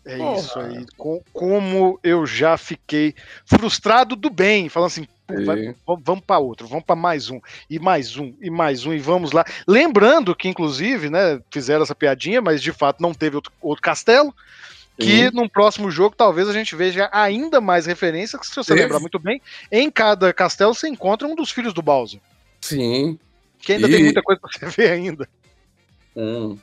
[0.08, 0.40] É Porra.
[0.40, 0.86] isso aí.
[0.98, 3.14] Com, como eu já fiquei
[3.46, 5.08] frustrado do bem, falando assim,
[5.46, 9.00] vai, vamos para outro, vamos para mais um, e mais um, e mais um, e
[9.00, 9.44] vamos lá.
[9.68, 14.34] Lembrando que, inclusive, né, fizeram essa piadinha, mas de fato não teve outro, outro castelo.
[14.98, 15.32] Que Sim.
[15.32, 19.20] num próximo jogo talvez a gente veja ainda mais referências, que se você lembrar muito
[19.20, 19.40] bem,
[19.72, 22.20] em cada castelo você encontra um dos filhos do Bowser.
[22.62, 23.20] Sim.
[23.60, 23.92] Que ainda e...
[23.92, 25.30] tem muita coisa pra você ver ainda.
[26.16, 26.58] Hum.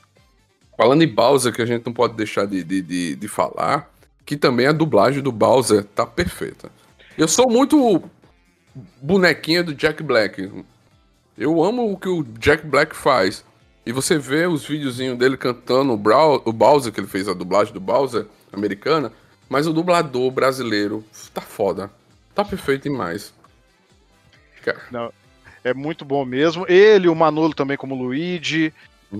[0.77, 3.89] Falando em Bowser, que a gente não pode deixar de, de, de, de falar,
[4.25, 6.69] que também a dublagem do Bowser tá perfeita.
[7.17, 8.03] Eu sou muito
[9.01, 10.51] bonequinha do Jack Black.
[11.37, 13.45] Eu amo o que o Jack Black faz.
[13.85, 17.33] E você vê os videozinhos dele cantando o, Brow, o Bowser, que ele fez a
[17.33, 19.11] dublagem do Bowser americana,
[19.47, 21.91] mas o dublador brasileiro tá foda.
[22.33, 23.33] Tá perfeito demais.
[24.91, 25.13] Não,
[25.63, 26.65] é muito bom mesmo.
[26.67, 28.73] Ele, o Manolo também como Luigi,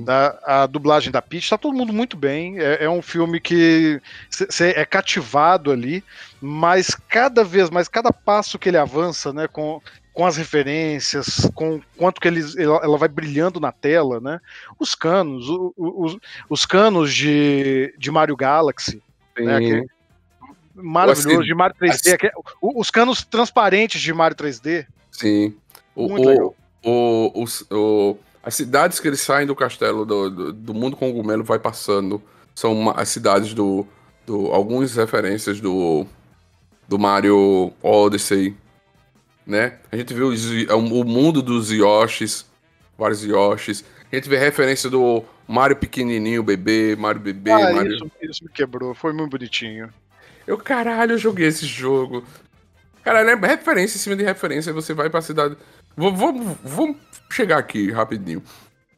[0.08, 2.60] a, a, dublagem da Peach, tá todo mundo muito bem.
[2.60, 6.04] É, é um filme que você é cativado ali,
[6.42, 9.82] mas cada vez mais, cada passo que ele avança, né, com,
[10.14, 14.40] com as referências, com quanto que ele, ela vai brilhando na tela, né?
[14.80, 16.18] Os canos, o, o, os,
[16.50, 19.02] os canos de, de Mario Galaxy,
[19.38, 19.86] né, que,
[20.74, 22.30] maravilhoso, assim, de Mario 3D, assim,
[22.62, 24.86] os canos transparentes de Mario 3D.
[25.12, 25.56] Sim.
[25.96, 30.74] O, o, o, o, o, as cidades que eles saem do castelo do, do, do
[30.74, 32.22] mundo cogumelo vai passando
[32.54, 33.86] são as cidades do,
[34.26, 36.06] do algumas referências do
[36.88, 38.56] do Mario Odyssey,
[39.46, 39.80] né?
[39.92, 40.32] A gente viu
[40.70, 42.46] é o mundo dos Yoshis,
[42.96, 43.84] vários Yoshis.
[44.12, 47.96] A gente vê referência do Mario pequenininho, bebê, Mario bebê, ah, Mario...
[47.96, 49.92] Isso, isso me quebrou, foi muito bonitinho.
[50.46, 52.24] Eu, caralho, eu joguei esse jogo.
[53.04, 55.58] Caralho, é referência em cima de referência, você vai pra cidade...
[55.96, 56.98] Vamos, vamos
[57.30, 58.44] chegar aqui rapidinho.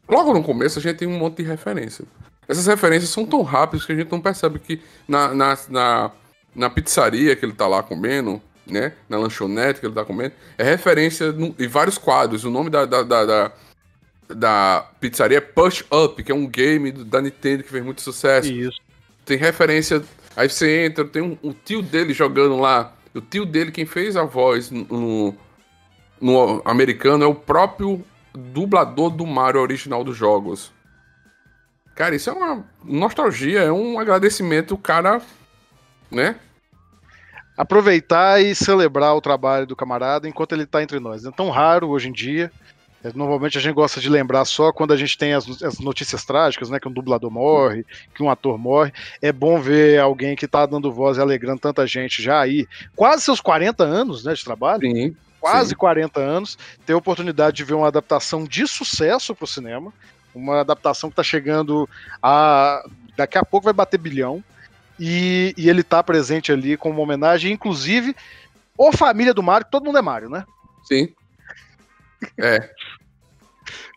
[0.09, 2.05] Logo no começo a gente tem um monte de referência.
[2.47, 6.11] Essas referências são tão rápidas que a gente não percebe que na, na, na,
[6.55, 8.93] na pizzaria que ele tá lá comendo, né?
[9.09, 12.45] Na lanchonete que ele tá comendo, é referência no, em vários quadros.
[12.45, 13.51] O nome da, da, da, da,
[14.29, 18.51] da pizzaria é Push Up, que é um game da Nintendo que fez muito sucesso.
[18.51, 18.79] Isso.
[19.25, 20.01] Tem referência.
[20.35, 22.93] Aí você entra, tem um, um tio dele jogando lá.
[23.13, 25.35] O tio dele, quem fez a voz no, no
[26.65, 28.03] americano, é o próprio
[28.33, 30.71] dublador do Mario original dos jogos.
[31.95, 35.19] Cara, isso é uma nostalgia, é um agradecimento, o cara,
[36.11, 36.35] né?
[37.57, 41.25] Aproveitar e celebrar o trabalho do camarada enquanto ele tá entre nós.
[41.25, 42.51] É tão raro hoje em dia.
[43.03, 46.23] É, normalmente a gente gosta de lembrar só quando a gente tem as, as, notícias
[46.23, 46.79] trágicas, né?
[46.79, 48.91] Que um dublador morre, que um ator morre.
[49.19, 53.23] É bom ver alguém que tá dando voz e alegrando tanta gente já aí, quase
[53.23, 54.81] seus 40 anos né, de trabalho.
[54.81, 55.15] Sim.
[55.39, 55.75] Quase sim.
[55.75, 59.93] 40 anos, ter a oportunidade de ver uma adaptação de sucesso pro cinema.
[60.33, 61.87] Uma adaptação que tá chegando
[62.21, 62.83] a.
[63.15, 64.43] Daqui a pouco vai bater bilhão.
[64.99, 68.15] E, e ele tá presente ali como uma homenagem, inclusive,
[68.75, 70.43] ou família do Mario, todo mundo é Mario, né?
[70.83, 71.13] Sim.
[72.37, 72.69] É.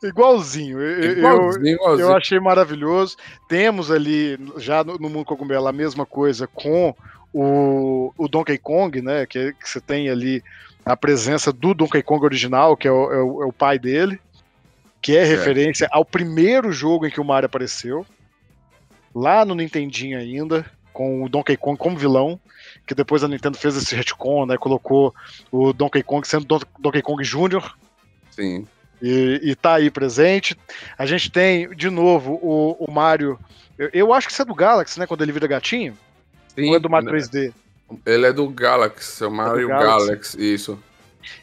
[0.02, 0.80] Igualzinho.
[0.80, 2.08] Eu, Igualzinho, igualzinho.
[2.08, 3.16] eu achei maravilhoso.
[3.48, 6.94] Temos ali, já no, no Mundo Cogumelo, a mesma coisa com
[7.32, 9.26] o, o Donkey Kong, né?
[9.26, 10.42] Que, que você tem ali
[10.84, 14.20] a presença do Donkey Kong original, que é o, é o, é o pai dele,
[15.00, 18.06] que é referência ao primeiro jogo em que o Mario apareceu,
[19.14, 22.38] lá no Nintendinho ainda, com o Donkey Kong como vilão,
[22.86, 24.56] que depois a Nintendo fez esse retcon, né?
[24.58, 25.14] Colocou
[25.50, 27.74] o Donkey Kong sendo Don Donkey Kong Jr.
[28.30, 28.66] Sim.
[29.00, 30.56] E, e tá aí presente.
[30.98, 33.38] A gente tem, de novo, o, o Mario.
[33.78, 35.06] Eu, eu acho que isso é do Galaxy, né?
[35.06, 35.96] Quando ele vira gatinho.
[36.54, 36.68] Sim.
[36.68, 37.52] Ou é do Mario 3D?
[38.06, 40.06] Ele é do Galaxy, é o Mario Galaxy.
[40.06, 40.54] Galaxy.
[40.54, 40.78] isso.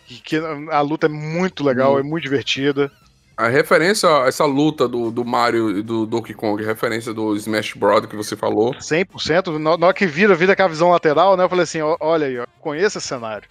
[0.10, 2.00] E que a luta é muito legal, Hum.
[2.00, 2.92] é muito divertida.
[3.36, 8.08] A referência, essa luta do, do Mario e do Donkey Kong, referência do Smash Bros.
[8.08, 8.74] que você falou.
[8.74, 9.60] 100%.
[9.60, 11.44] Na na hora que vira, vira com a visão lateral, né?
[11.44, 13.48] Eu falei assim: ó, olha aí, ó, conheço esse cenário.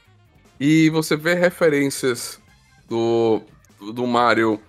[0.58, 2.40] E você vê referências
[2.88, 3.40] do,
[3.92, 4.60] do Mario,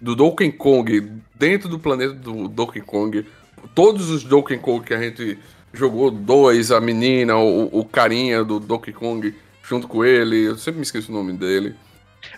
[0.00, 3.26] do Donkey Kong, dentro do planeta do Donkey Kong.
[3.74, 5.38] Todos os Donkey Kong que a gente
[5.72, 10.78] jogou, dois, a menina, o, o carinha do Donkey Kong junto com ele, eu sempre
[10.78, 11.74] me esqueço o nome dele.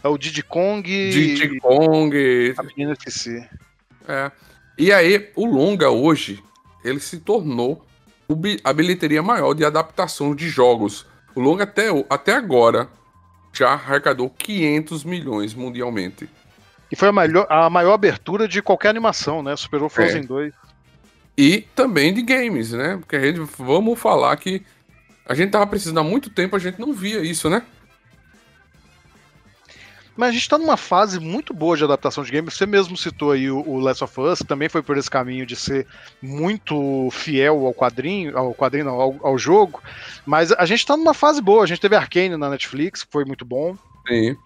[0.03, 3.47] É o Diddy Kong Diddy Kong, a menina esqueci.
[4.07, 4.31] É.
[4.79, 6.43] E aí, o longa hoje,
[6.85, 7.85] ele se tornou
[8.63, 11.07] a bilheteria maior de adaptação de jogos.
[11.35, 12.89] O longa até, até agora
[13.53, 16.29] já arrecadou 500 milhões mundialmente.
[16.91, 19.57] E foi a maior, a maior abertura de qualquer animação, né?
[19.57, 20.27] Superou Frozen É.
[20.27, 20.55] 2.
[21.37, 22.97] E também de games, né?
[22.97, 24.63] Porque a gente, vamos falar que
[25.27, 27.63] a gente tava precisando há muito tempo, a gente não via isso, né?
[30.17, 32.55] Mas a gente tá numa fase muito boa de adaptação de games.
[32.55, 35.45] Você mesmo citou aí o, o Last of Us, que também foi por esse caminho
[35.45, 35.89] de ser
[36.23, 39.83] muito fiel ao quadrinho, ao quadrinho, não, ao, ao jogo.
[40.25, 41.65] Mas a gente tá numa fase boa.
[41.65, 43.77] A gente teve Arcane na Netflix, que foi muito bom.
[44.07, 44.37] Sim.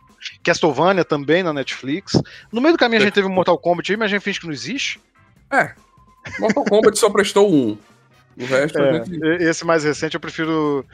[0.42, 2.20] Castlevania também na Netflix.
[2.51, 4.40] No meio do caminho a gente teve o Mortal Kombat aí, mas a gente finge
[4.40, 4.98] que não existe.
[5.51, 5.74] É.
[6.38, 7.76] Mortal Kombat só prestou um.
[8.40, 9.20] O resto É, gente.
[9.42, 10.87] esse mais recente eu prefiro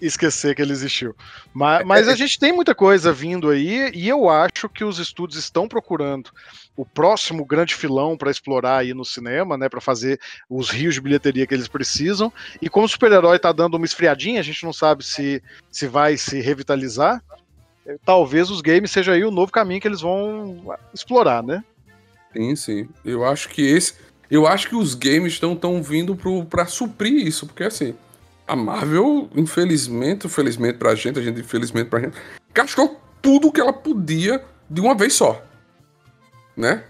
[0.00, 1.14] esquecer que ele existiu.
[1.54, 5.38] Mas, mas a gente tem muita coisa vindo aí e eu acho que os estúdios
[5.38, 6.30] estão procurando
[6.76, 10.18] o próximo grande filão para explorar aí no cinema, né, para fazer
[10.50, 12.32] os rios de bilheteria que eles precisam.
[12.60, 16.16] E como o super-herói tá dando uma esfriadinha, a gente não sabe se, se vai
[16.16, 17.22] se revitalizar.
[17.86, 21.62] eh, Talvez os games seja aí o novo caminho que eles vão explorar, né?
[22.32, 22.88] Sim, sim.
[23.04, 23.94] Eu acho que esse.
[24.30, 27.94] Eu acho que os games estão tão vindo pro, pra suprir isso, porque assim,
[28.46, 32.16] a Marvel, infelizmente, infelizmente pra gente, a gente, infelizmente pra gente,
[32.52, 35.42] gastou tudo que ela podia de uma vez só.
[36.56, 36.84] Né?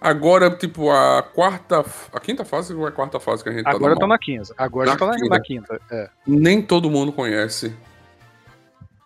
[0.00, 1.84] Agora, tipo, a quarta.
[2.12, 4.18] A quinta fase ou é a quarta fase que a gente Agora tá tá na
[4.18, 4.54] quinta.
[4.56, 5.28] Agora Na tá na, quinta.
[5.28, 5.80] na quinta.
[5.90, 6.08] É.
[6.26, 7.74] nem todo mundo conhece.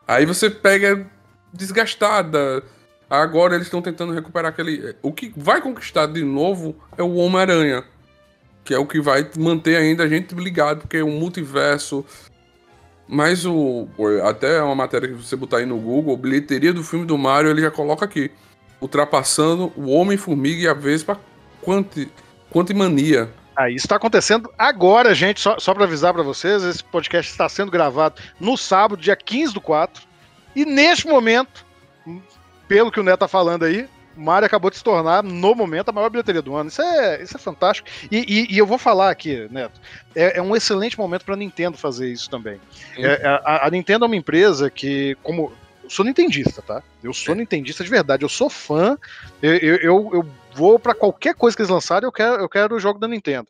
[0.07, 1.07] Aí você pega
[1.53, 2.63] desgastada.
[3.13, 4.97] Agora eles estão tentando recuperar aquele.
[5.03, 7.85] O que vai conquistar de novo é o Homem-Aranha.
[8.65, 12.07] Que é o que vai manter ainda a gente ligado, porque é um multiverso.
[13.07, 13.87] Mas o.
[14.25, 17.61] Até uma matéria que você botar aí no Google, bilheteria do filme do Mario, ele
[17.61, 18.31] já coloca aqui.
[18.81, 21.21] Ultrapassando o Homem-Formiga e a Vespa
[21.61, 22.11] Quanti,
[22.51, 23.29] Quantimania.
[23.55, 25.39] Ah, isso tá acontecendo agora, gente.
[25.39, 29.53] Só, só para avisar para vocês, esse podcast está sendo gravado no sábado, dia 15
[29.53, 30.03] do 4.
[30.57, 31.63] E neste momento,
[32.73, 35.91] pelo que o Neto tá falando aí, o Mario acabou de se tornar, no momento,
[35.91, 36.71] a maior bilheteria do ano.
[36.71, 37.87] Isso é, isso é fantástico.
[38.11, 39.79] E, e- e eu vou falar aqui, Neto,
[40.17, 42.59] é, é um excelente momento para a Nintendo fazer isso também.
[42.95, 43.05] Sim.
[43.05, 45.53] É, a, a Nintendo é uma empresa que, como.
[45.93, 46.83] Eu sou nintendista, tá?
[47.05, 47.37] Eu sou É.
[47.39, 48.97] nintendista de verdade, eu sou fã.
[49.43, 52.81] Eu, eu, eu, vou para qualquer coisa que eles lançarem, eu quero, eu quero o
[52.81, 53.47] jogo da Nintendo.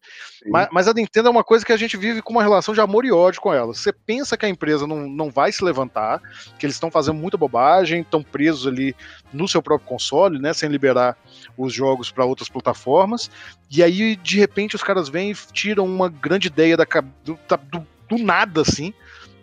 [0.47, 2.81] Mas, mas a Nintendo é uma coisa que a gente vive com uma relação de
[2.81, 3.73] amor e ódio com ela.
[3.73, 6.21] Você pensa que a empresa não, não vai se levantar,
[6.59, 8.95] que eles estão fazendo muita bobagem, estão presos ali
[9.33, 11.17] no seu próprio console, né, sem liberar
[11.57, 13.31] os jogos para outras plataformas.
[13.71, 16.85] E aí, de repente, os caras vêm e tiram uma grande ideia da,
[17.25, 18.93] do, da- do- do nada, assim,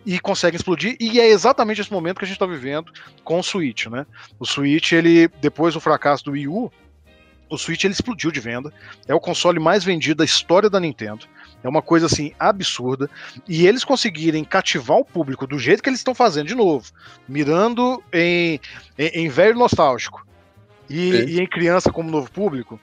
[0.04, 0.96] e conseguem explodir.
[0.98, 2.92] E é exatamente esse momento que a gente está vivendo
[3.24, 4.06] com o Switch, né?
[4.38, 6.72] O Switch, ele, depois do fracasso do Wii U,
[7.48, 8.72] o Switch ele explodiu de venda.
[9.06, 11.26] É o console mais vendido da história da Nintendo.
[11.62, 13.10] É uma coisa assim absurda.
[13.48, 16.90] E eles conseguirem cativar o público do jeito que eles estão fazendo, de novo,
[17.28, 18.60] mirando em,
[18.96, 20.26] em, em velho nostálgico.
[20.88, 22.80] e, e em criança como novo público,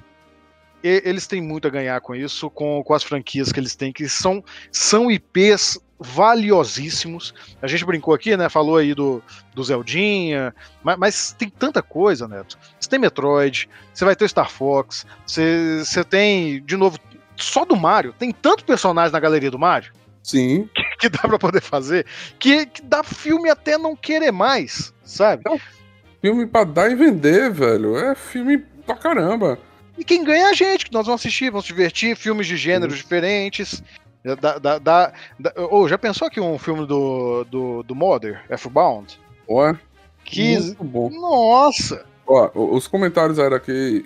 [0.83, 4.07] eles têm muito a ganhar com isso, com, com as franquias que eles têm, que
[4.07, 7.33] são, são IPs valiosíssimos.
[7.61, 8.49] A gente brincou aqui, né?
[8.49, 9.21] Falou aí do,
[9.53, 12.57] do Zeldinha, mas, mas tem tanta coisa, Neto.
[12.79, 16.99] Você tem Metroid, você vai ter Star Fox, você, você tem, de novo,
[17.35, 18.13] só do Mario.
[18.17, 19.91] Tem tanto personagem na galeria do Mario.
[20.21, 20.69] Sim.
[20.73, 22.05] Que, que dá pra poder fazer,
[22.37, 25.43] que, que dá filme até não querer mais, sabe?
[26.21, 27.97] Filme pra dar e vender, velho.
[27.97, 29.59] É filme pra caramba.
[29.97, 32.55] E quem ganha é a gente, que nós vamos assistir, vamos se divertir, filmes de
[32.55, 33.01] gêneros Sim.
[33.01, 33.83] diferentes.
[34.35, 39.19] Da, da, da, da, oh, já pensou que um filme do, do, do Mother, F-Bound?
[39.49, 39.77] Ué?
[40.23, 40.59] Que.
[40.59, 41.09] Muito bom.
[41.09, 42.05] Nossa!
[42.25, 44.05] Ó, os comentários eram que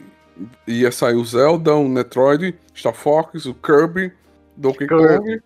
[0.67, 4.13] ia sair o Zelda, o Metroid, Star Fox, o Kirby,
[4.55, 4.87] Donkey.
[4.87, 5.41] Kong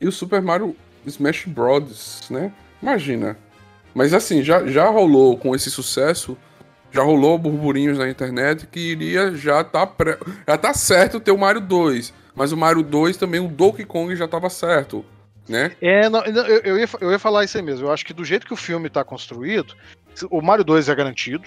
[0.00, 0.74] e o Super Mario
[1.06, 2.52] Smash Bros, né?
[2.80, 3.36] Imagina.
[3.94, 6.36] Mas assim, já, já rolou com esse sucesso,
[6.90, 10.18] já rolou burburinhos na internet que iria já tá pré...
[10.46, 12.12] já tá certo ter o Mario 2.
[12.34, 15.04] Mas o Mario 2 também, o Donkey Kong já tava certo.
[15.48, 15.72] Né?
[15.80, 17.86] É, não, eu, eu, ia, eu ia falar isso aí mesmo.
[17.86, 19.74] Eu acho que do jeito que o filme tá construído,
[20.30, 21.44] o Mario 2 é garantido.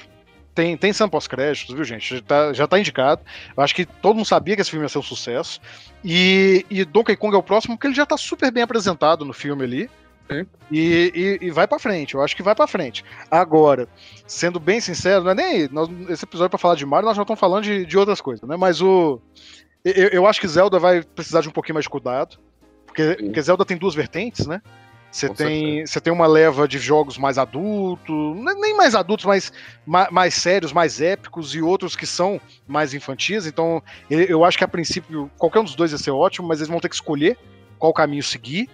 [0.53, 2.17] Tem, tem cena pós-créditos, viu, gente?
[2.17, 3.21] Já tá, já tá indicado.
[3.55, 5.59] Eu acho que todo mundo sabia que esse filme ia ser um sucesso.
[6.03, 9.33] E, e Donkey Kong é o próximo, porque ele já tá super bem apresentado no
[9.33, 9.89] filme ali.
[10.71, 13.03] E, e, e, vai para frente, eu acho que vai para frente.
[13.29, 13.87] Agora,
[14.25, 17.21] sendo bem sincero, não é nem nós, esse episódio para falar de Mario, nós já
[17.21, 18.55] estamos falando de, de outras coisas, né?
[18.57, 19.21] Mas o
[19.83, 22.37] eu, eu, acho que Zelda vai precisar de um pouquinho mais de cuidado,
[22.85, 24.61] porque, porque Zelda tem duas vertentes, né?
[25.13, 29.53] Você tem, você tem uma leva de jogos mais adultos, nem mais adultos, mas
[29.85, 33.45] mais, mais, sérios, mais épicos, e outros que são mais infantis.
[33.45, 36.69] Então, eu acho que a princípio, qualquer um dos dois ia ser ótimo, mas eles
[36.69, 37.37] vão ter que escolher
[37.77, 38.67] qual caminho seguir.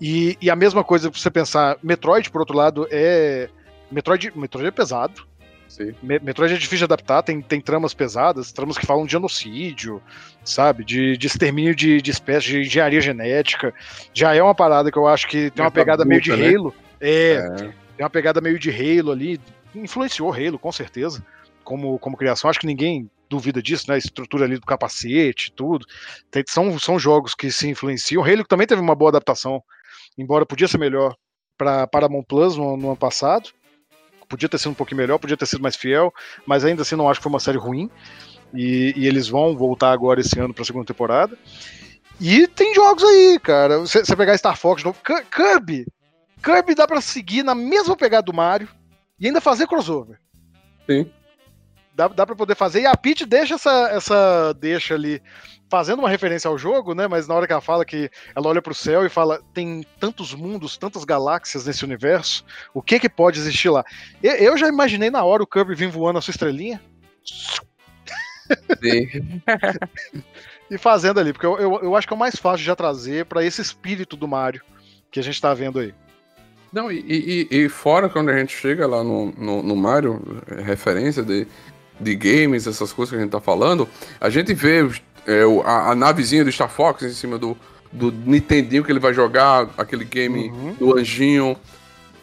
[0.00, 3.48] E, e a mesma coisa pra você pensar, Metroid, por outro lado, é.
[3.88, 5.24] Metroid, Metroid é pesado.
[5.68, 5.94] Sim.
[6.02, 10.02] Metroid é difícil de adaptar, tem, tem tramas pesadas, tramas que falam de genocídio,
[10.44, 10.84] sabe?
[10.84, 13.74] De, de extermínio de, de espécies, de engenharia genética.
[14.14, 16.48] Já é uma parada que eu acho que tem uma pegada meio de né?
[16.48, 16.74] Halo.
[17.00, 17.56] É, é,
[17.96, 19.40] tem uma pegada meio de Halo ali.
[19.74, 21.24] Influenciou Halo, com certeza,
[21.62, 22.48] como, como criação.
[22.48, 23.96] Acho que ninguém duvida disso, né?
[23.96, 25.84] A estrutura ali do capacete, tudo.
[26.30, 28.24] Tem, são, são jogos que se influenciam.
[28.24, 29.62] Halo também teve uma boa adaptação,
[30.16, 31.14] embora podia ser melhor
[31.58, 33.50] para Paramount Plus no, no ano passado.
[34.28, 36.12] Podia ter sido um pouquinho melhor, podia ter sido mais fiel,
[36.44, 37.90] mas ainda assim não acho que foi uma série ruim.
[38.54, 41.36] E, e eles vão voltar agora esse ano para a segunda temporada.
[42.20, 43.78] E tem jogos aí, cara.
[43.80, 44.98] Você pegar Star Fox de novo.
[45.30, 45.86] Kirby!
[46.42, 48.68] Kirby dá para seguir na mesma pegada do Mario
[49.18, 50.18] e ainda fazer crossover.
[50.88, 51.10] Sim.
[51.96, 52.82] Dá, dá pra poder fazer.
[52.82, 55.22] E a Peach deixa essa, essa deixa ali
[55.66, 57.08] fazendo uma referência ao jogo, né?
[57.08, 59.82] Mas na hora que ela fala que ela olha para o céu e fala tem
[59.98, 63.82] tantos mundos, tantas galáxias nesse universo, o que que pode existir lá?
[64.22, 66.82] Eu, eu já imaginei na hora o Kirby vir voando a sua estrelinha.
[67.24, 69.40] Sim.
[70.70, 72.76] e fazendo ali, porque eu, eu, eu, acho que é o mais fácil de já
[72.76, 74.60] trazer para esse espírito do Mario
[75.10, 75.94] que a gente tá vendo aí.
[76.70, 80.20] Não, e, e, e fora quando a gente chega lá no, no, no Mario,
[80.62, 81.46] referência de,
[81.98, 83.88] de games, essas coisas que a gente tá falando,
[84.20, 84.88] a gente vê
[85.26, 87.56] é, a, a, navezinha do Star Fox em cima do,
[87.92, 90.74] do Nintendinho que ele vai jogar, aquele game uhum.
[90.74, 91.56] do Anjinho.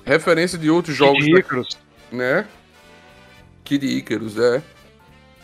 [0.06, 1.24] Referência de outros jogos.
[1.24, 1.78] Kid Icarus.
[2.12, 2.46] Né?
[3.64, 4.62] Kid Icarus, é.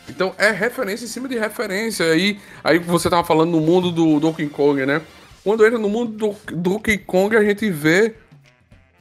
[0.08, 2.06] Então é referência em cima de referência.
[2.06, 5.00] Aí, aí você tava falando no mundo do Donkey Kong, né?
[5.42, 8.14] Quando entra no mundo do Donkey Kong, a gente vê.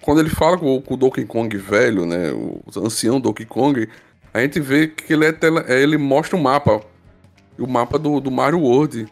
[0.02, 2.32] Quando ele fala com, com o Donkey Kong velho, né?
[2.32, 3.90] O ancião Donkey Kong,
[4.34, 6.82] a gente vê que ele, é tele, ele mostra o um mapa
[7.64, 9.08] o mapa do, do Mario World.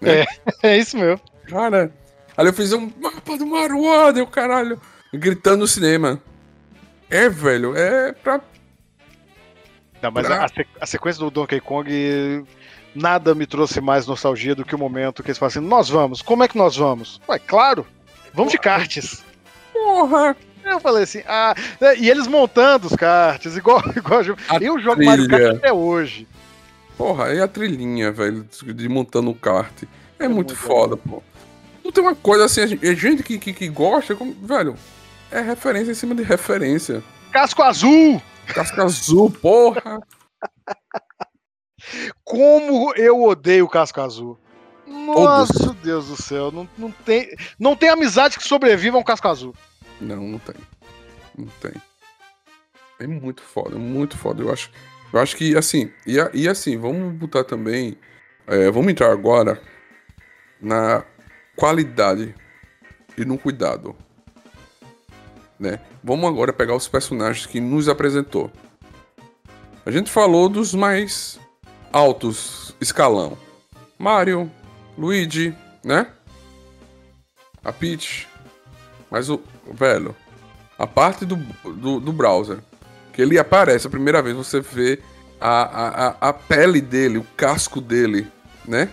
[0.00, 0.20] Né?
[0.20, 0.26] É,
[0.62, 1.20] é isso mesmo.
[1.46, 1.92] Cara,
[2.36, 4.80] ali eu fiz um mapa do Mario World, o caralho,
[5.12, 6.20] gritando no cinema.
[7.08, 8.40] É, velho, é pra.
[10.00, 10.44] Não, mas pra...
[10.44, 10.48] A,
[10.80, 12.44] a, sequência do Donkey Kong
[12.94, 16.22] nada me trouxe mais nostalgia do que o momento que eles falam assim: nós vamos,
[16.22, 17.20] como é que nós vamos?
[17.28, 17.86] Ué, claro,
[18.32, 18.50] vamos Porra.
[18.52, 19.24] de karts.
[19.72, 20.36] Porra!
[20.70, 21.54] Eu falei assim, ah,
[21.98, 24.22] e eles montando os karts, igual, igual
[24.60, 26.26] eu jogo Mario Kart até hoje.
[26.96, 29.82] Porra, e a trilhinha, velho, de montando o kart.
[30.18, 31.16] É, é muito, muito foda, bom.
[31.16, 31.22] pô.
[31.82, 34.76] Não tem uma coisa assim, a gente que, que, que gosta, como, velho,
[35.30, 37.02] é referência em cima de referência.
[37.32, 38.20] Casco azul!
[38.46, 40.00] Casco azul, porra!
[42.22, 44.38] Como eu odeio o casco azul.
[44.86, 45.74] Nossa.
[45.82, 49.54] Deus do céu, não, não, tem, não tem amizade que sobreviva a um casco azul.
[50.00, 50.56] Não, não tem.
[51.36, 51.72] Não tem.
[52.98, 54.42] É muito foda, muito foda.
[54.42, 54.70] Eu acho,
[55.12, 57.96] eu acho que, assim, e, e assim, vamos botar também.
[58.46, 59.60] É, vamos entrar agora
[60.60, 61.04] na
[61.56, 62.34] qualidade
[63.16, 63.96] e no cuidado.
[65.58, 65.78] Né?
[66.02, 68.50] Vamos agora pegar os personagens que nos apresentou.
[69.84, 71.38] A gente falou dos mais
[71.92, 73.36] altos escalão.
[73.98, 74.50] Mario,
[74.96, 76.06] Luigi, né?
[77.62, 78.29] A Peach.
[79.10, 79.40] Mas o.
[79.72, 80.14] Velho.
[80.78, 82.58] A parte do, do, do browser.
[83.12, 85.00] Que ele aparece a primeira vez, você vê
[85.40, 85.62] a,
[86.08, 88.28] a, a pele dele, o casco dele,
[88.64, 88.88] né?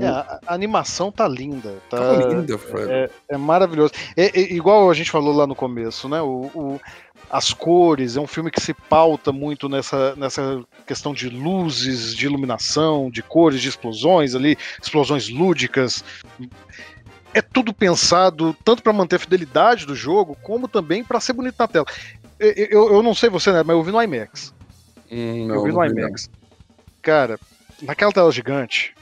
[0.00, 1.76] É, a, a, animação tá linda.
[1.88, 2.90] Tá, tá linda, velho.
[2.90, 3.92] É, é maravilhoso.
[4.16, 6.20] É, é, igual a gente falou lá no começo, né?
[6.20, 6.80] O, o,
[7.30, 12.26] as cores, é um filme que se pauta muito nessa, nessa questão de luzes, de
[12.26, 16.02] iluminação, de cores, de explosões ali, explosões lúdicas.
[17.34, 21.56] É tudo pensado tanto para manter a fidelidade do jogo, como também para ser bonito
[21.58, 21.86] na tela.
[22.38, 24.54] Eu, eu, não sei você, né, mas eu vi no IMAX.
[25.10, 26.30] Hum, não, eu vi no IMAX.
[27.02, 27.38] Cara,
[27.82, 28.94] naquela tela gigante,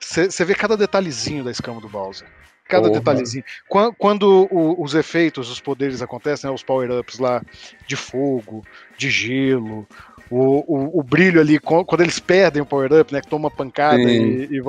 [0.00, 2.28] você vê cada detalhezinho da escama do Bowser.
[2.68, 3.00] Cada Porra.
[3.00, 3.44] detalhezinho.
[3.68, 7.42] Quando, quando o, os efeitos, os poderes acontecem, né, os power-ups lá
[7.86, 8.64] de fogo,
[8.96, 9.86] de gelo,
[10.30, 13.20] o, o, o, brilho ali, quando eles perdem o power-up, né?
[13.20, 14.62] Que toma pancada e, e,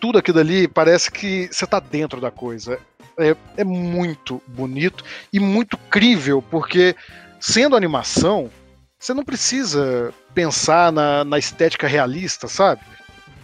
[0.00, 2.78] tudo aquilo ali parece que você tá dentro da coisa.
[3.18, 6.96] É, é muito bonito e muito crível, porque
[7.38, 8.50] sendo animação,
[8.98, 12.80] você não precisa pensar na, na estética realista, sabe?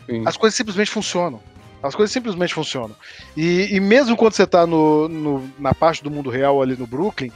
[0.07, 0.23] Sim.
[0.27, 1.41] As coisas simplesmente funcionam.
[1.83, 2.97] As coisas simplesmente funcionam.
[3.37, 6.87] E, e mesmo quando você está no, no, na parte do mundo real ali no
[6.87, 7.31] Brooklyn,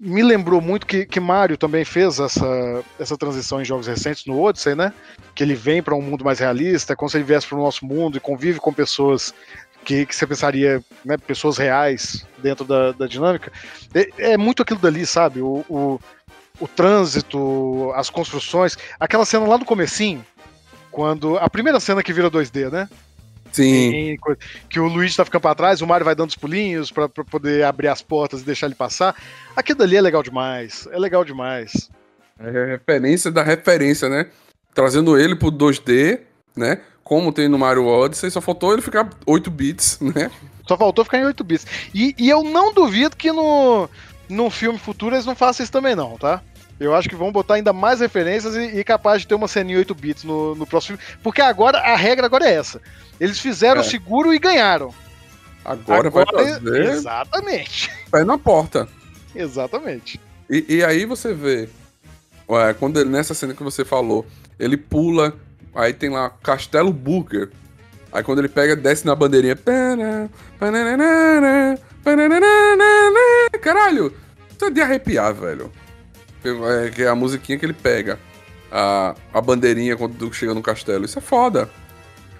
[0.00, 4.40] me lembrou muito que, que Mario também fez essa, essa transição em jogos recentes no
[4.40, 4.92] Odyssey, né?
[5.34, 7.62] Que ele vem para um mundo mais realista, é como se ele viesse para o
[7.62, 9.34] nosso mundo e convive com pessoas
[9.84, 13.50] que, que você pensaria, né, pessoas reais dentro da, da dinâmica.
[13.94, 15.40] É, é, muito aquilo dali, sabe?
[15.40, 16.00] O, o,
[16.60, 20.24] o trânsito, as construções, aquela cena lá do comecinho,
[20.92, 22.88] quando a primeira cena que vira 2D, né?
[23.52, 24.16] Sim.
[24.68, 27.24] que o Luigi tá ficando pra trás, o Mario vai dando os pulinhos pra, pra
[27.24, 29.14] poder abrir as portas e deixar ele passar.
[29.56, 30.88] Aquilo dali é legal demais.
[30.90, 31.90] É legal demais.
[32.38, 34.26] É referência da referência, né?
[34.74, 36.20] Trazendo ele pro 2D,
[36.56, 36.80] né?
[37.02, 40.30] Como tem no Mario Odyssey, só faltou ele ficar 8 bits, né?
[40.66, 41.66] Só faltou ficar em 8 bits.
[41.94, 43.88] E, e eu não duvido que no,
[44.28, 46.42] no filme futuro eles não façam isso também, não, tá?
[46.80, 49.78] Eu acho que vão botar ainda mais referências e, e capaz de ter uma ceninha
[49.78, 51.18] 8 bits no, no próximo filme.
[51.22, 52.80] Porque agora, a regra agora é essa.
[53.18, 53.88] Eles fizeram o é.
[53.88, 54.94] seguro e ganharam.
[55.64, 56.86] Agora, agora vai fazer.
[56.86, 57.90] Exatamente.
[58.10, 58.88] Pé na porta.
[59.34, 60.20] Exatamente.
[60.48, 61.68] E, e aí você vê.
[62.48, 64.24] Ué, quando ele, nessa cena que você falou,
[64.58, 65.34] ele pula,
[65.74, 67.50] aí tem lá Castelo Burger.
[68.10, 69.58] Aí quando ele pega, desce na bandeirinha.
[73.60, 74.14] Caralho!
[74.50, 75.70] Isso é de arrepiar, velho.
[76.44, 78.18] É, que é a musiquinha que ele pega.
[78.70, 81.04] A, a bandeirinha quando chega no castelo.
[81.04, 81.70] Isso é foda.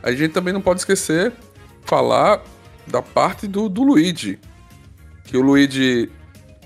[0.02, 1.32] A gente também não pode esquecer
[1.84, 2.42] falar
[2.86, 4.38] da parte do, do Luigi.
[5.24, 6.10] Que o Luigi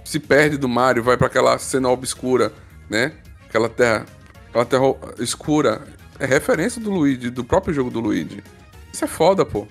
[0.05, 2.53] se perde do Mario, vai para aquela cena obscura,
[2.89, 3.12] né?
[3.49, 4.07] Aquela terra,
[4.49, 4.85] aquela terra
[5.18, 5.83] escura.
[6.18, 8.43] É referência do Luigi, do próprio jogo do Luigi.
[8.93, 9.66] Isso é foda, pô.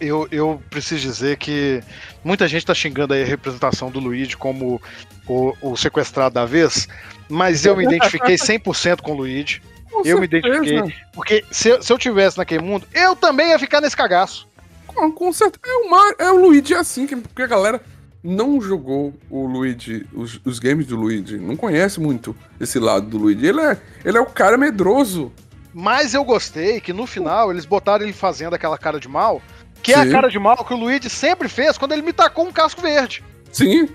[0.00, 1.82] Eu, eu preciso dizer que
[2.24, 4.80] muita gente tá xingando aí a representação do Luigi como
[5.26, 6.88] o, o sequestrado da vez,
[7.28, 9.62] mas eu me identifiquei 100% com o Luigi.
[9.90, 10.20] Com eu certeza.
[10.20, 10.94] me identifiquei.
[11.12, 14.48] Porque se, se eu tivesse naquele mundo, eu também ia ficar nesse cagaço.
[14.86, 15.62] Com, com certeza.
[15.66, 17.80] É o, Mar, é o Luigi assim, que, porque a galera
[18.22, 23.18] não jogou o Luigi, os, os, games do Luigi, não conhece muito esse lado do
[23.18, 23.46] Luigi.
[23.46, 25.32] Ele é, ele é o cara medroso.
[25.72, 29.40] Mas eu gostei que no final eles botaram ele fazendo aquela cara de mal,
[29.82, 29.98] que Sim.
[29.98, 32.52] é a cara de mal que o Luigi sempre fez quando ele me tacou um
[32.52, 33.24] casco verde.
[33.52, 33.88] Sim.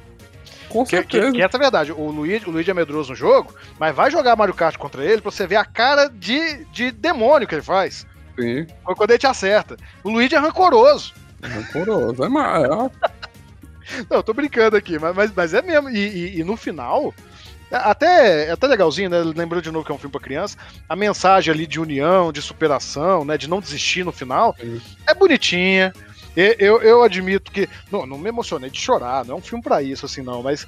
[0.69, 1.27] Com que, certeza.
[1.27, 1.91] Que, que essa é a verdade.
[1.91, 5.21] O Luigi, o Luigi é medroso no jogo, mas vai jogar Mario Kart contra ele
[5.21, 8.05] pra você ver a cara de, de demônio que ele faz.
[8.37, 8.67] Sim.
[8.83, 9.77] Quando ele te acerta.
[10.03, 11.13] O Luigi é rancoroso.
[11.41, 12.91] Rancoroso, é maior.
[14.09, 15.89] Não, eu tô brincando aqui, mas, mas, mas é mesmo.
[15.89, 17.34] E, e, e, no final, é
[17.71, 19.19] até, é até legalzinho, né?
[19.35, 20.57] Lembrou de novo que é um filme pra criança.
[20.87, 23.37] A mensagem ali de união, de superação, né?
[23.37, 24.55] De não desistir no final.
[24.59, 24.81] Sim.
[25.07, 25.93] É bonitinha.
[26.35, 27.67] Eu, eu admito que.
[27.91, 30.67] Não, não me emocionei de chorar, não é um filme para isso, assim, não, mas.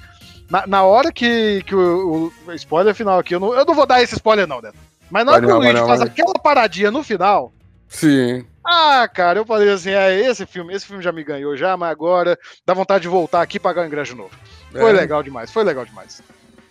[0.50, 3.84] Na, na hora que, que o, o, spoiler final aqui, eu não, eu não vou
[3.84, 4.78] dar esse spoiler, não, Neto.
[5.10, 7.52] Mas na hora que o Luigi faz aquela paradinha no final.
[7.86, 8.46] Sim.
[8.64, 11.90] Ah, cara, eu falei assim, é, esse filme, esse filme já me ganhou já, mas
[11.90, 14.30] agora dá vontade de voltar aqui e pagar o ingresso de novo.
[14.70, 14.92] Foi é.
[14.92, 16.22] legal demais, foi legal demais.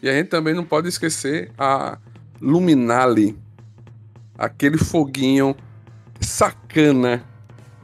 [0.02, 1.98] E a gente também não pode esquecer a
[2.39, 3.38] Luminale,
[4.38, 5.56] aquele foguinho
[6.20, 7.24] sacana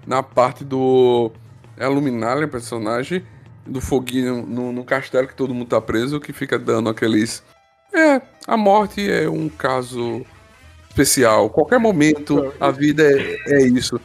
[0.05, 1.31] na parte do.
[1.77, 3.23] É a Luminária, personagem,
[3.65, 7.43] do foguinho no, no, castelo que todo mundo tá preso, que fica dando aqueles.
[7.91, 10.23] É, a morte é um caso
[10.89, 11.49] especial.
[11.49, 13.99] Qualquer momento, a vida é, é isso.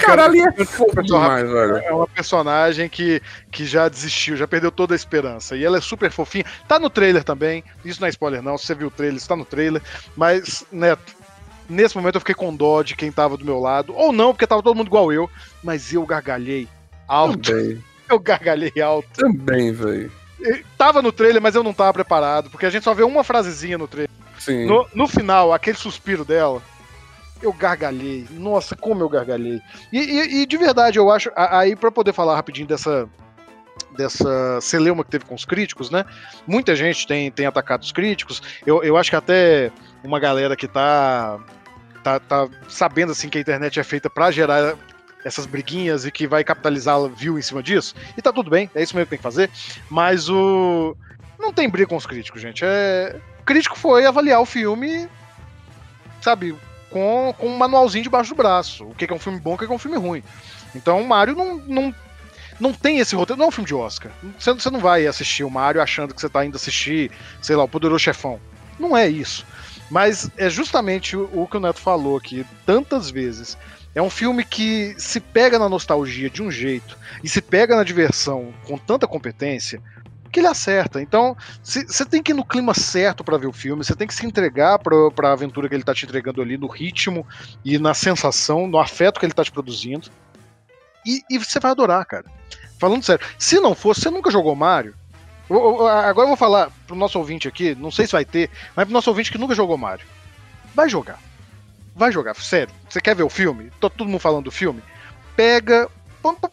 [0.00, 1.76] Cara, ali é fofo demais, velho.
[1.78, 5.56] É uma personagem que, que já desistiu, já perdeu toda a esperança.
[5.56, 6.44] E ela é super fofinha.
[6.66, 7.64] Tá no trailer também.
[7.84, 8.58] Isso não é spoiler, não.
[8.58, 9.82] Se você viu o trailer, está no trailer.
[10.16, 11.14] Mas, Neto,
[11.68, 13.94] nesse momento eu fiquei com dó de quem tava do meu lado.
[13.94, 15.30] Ou não, porque tava todo mundo igual eu.
[15.62, 16.68] Mas eu gargalhei
[17.06, 17.50] alto.
[17.52, 17.82] Também.
[18.08, 19.06] Eu gargalhei alto.
[19.12, 20.10] Também, velho.
[20.78, 22.48] Tava no trailer, mas eu não tava preparado.
[22.48, 24.08] Porque a gente só vê uma frasezinha no trailer.
[24.38, 24.64] Sim.
[24.64, 26.62] No, no final, aquele suspiro dela,
[27.42, 28.26] eu gargalhei.
[28.30, 29.60] Nossa, como eu gargalhei.
[29.92, 31.30] E, e, e de verdade, eu acho.
[31.34, 33.08] Aí, para poder falar rapidinho dessa.
[33.96, 36.04] Dessa celeuma que teve com os críticos, né?
[36.46, 38.42] Muita gente tem, tem atacado os críticos.
[38.66, 39.72] Eu, eu acho que até
[40.04, 41.40] uma galera que tá,
[42.02, 44.76] tá, tá sabendo assim que a internet é feita para gerar
[45.24, 47.94] essas briguinhas e que vai capitalizar viu em cima disso.
[48.16, 49.50] E tá tudo bem, é isso mesmo que tem que fazer.
[49.90, 50.96] Mas o.
[51.38, 52.64] Não tem briga com os críticos, gente.
[52.64, 53.16] É...
[53.40, 55.08] O crítico foi avaliar o filme,
[56.20, 56.54] sabe,
[56.90, 58.84] com, com um manualzinho debaixo do braço.
[58.84, 60.22] O que é um filme bom, o que é um filme ruim.
[60.74, 61.94] Então o Mario não, não,
[62.58, 63.38] não tem esse roteiro.
[63.38, 64.12] Não é um filme de Oscar.
[64.38, 67.10] Você, você não vai assistir o Mario achando que você tá indo assistir,
[67.40, 68.40] sei lá, o Poderoso Chefão.
[68.78, 69.44] Não é isso.
[69.90, 73.56] Mas é justamente o, o que o Neto falou aqui tantas vezes.
[73.94, 77.82] É um filme que se pega na nostalgia de um jeito e se pega na
[77.82, 79.82] diversão com tanta competência
[80.28, 81.00] que ele acerta.
[81.00, 84.14] Então, você tem que ir no clima certo para ver o filme, você tem que
[84.14, 87.26] se entregar para a aventura que ele tá te entregando ali, no ritmo
[87.64, 90.10] e na sensação, no afeto que ele tá te produzindo.
[91.06, 92.26] E você vai adorar, cara.
[92.78, 94.94] Falando sério, se não fosse, você nunca jogou Mario?
[96.04, 98.92] Agora eu vou falar pro nosso ouvinte aqui, não sei se vai ter, mas pro
[98.92, 100.06] nosso ouvinte que nunca jogou Mario.
[100.74, 101.18] Vai jogar.
[101.96, 102.72] Vai jogar, sério.
[102.88, 103.72] Você quer ver o filme?
[103.80, 104.82] Tô todo mundo falando do filme.
[105.34, 105.88] Pega.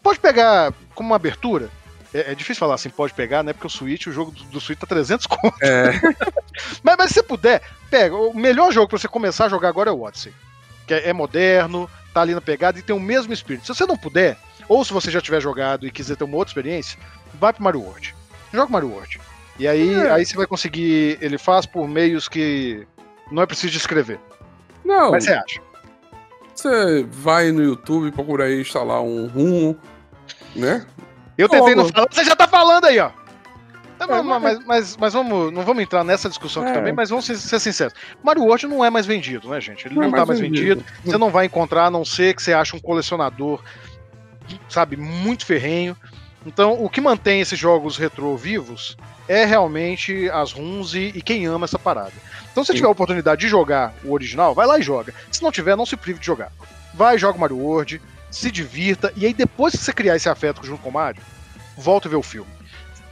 [0.02, 1.70] Pode pegar como uma abertura
[2.16, 3.52] é, é, difícil falar assim, pode pegar, né?
[3.52, 5.56] Porque o Switch, o jogo do, do Switch tá 300 conto.
[5.62, 5.92] É.
[6.82, 8.16] mas, mas se você puder, pega.
[8.16, 10.32] O melhor jogo pra você começar a jogar agora é o Odyssey.
[10.86, 13.66] Que é, é moderno, tá ali na pegada e tem o mesmo espírito.
[13.66, 14.36] Se você não puder,
[14.68, 16.98] ou se você já tiver jogado e quiser ter uma outra experiência,
[17.34, 18.14] vai pro Mario World.
[18.52, 19.20] Joga Mario World.
[19.58, 20.10] E aí, é.
[20.10, 21.18] aí você vai conseguir.
[21.20, 22.86] Ele faz por meios que
[23.30, 24.20] não é preciso escrever.
[24.84, 25.10] Não.
[25.10, 25.60] Mas você acha?
[26.54, 29.76] Você vai no YouTube, procura aí instalar um RUM,
[30.54, 30.86] né?
[31.36, 33.10] Eu tentei não falar, você já tá falando aí, ó.
[33.98, 36.74] Não, é, mas, mas, mas, mas, vamos, não vamos entrar nessa discussão aqui é.
[36.74, 37.94] também, mas vamos ser, ser, sinceros.
[38.22, 39.86] Mario World não é mais vendido, né, gente?
[39.86, 40.82] Ele não, não é tá mais vendido.
[40.82, 40.84] vendido.
[41.02, 43.62] Você não vai encontrar, a não ser que você ache um colecionador,
[44.68, 45.96] sabe, muito ferrenho.
[46.44, 51.46] Então, o que mantém esses jogos retrô vivos é realmente as runs e, e quem
[51.46, 52.12] ama essa parada.
[52.52, 55.12] Então, se você tiver a oportunidade de jogar o original, vai lá e joga.
[55.30, 56.52] Se não tiver, não se prive de jogar.
[56.94, 58.00] Vai, joga Mario World,
[58.36, 61.22] se divirta, e aí depois que você criar esse afeto junto com o Mario,
[61.76, 62.50] volta a ver o filme.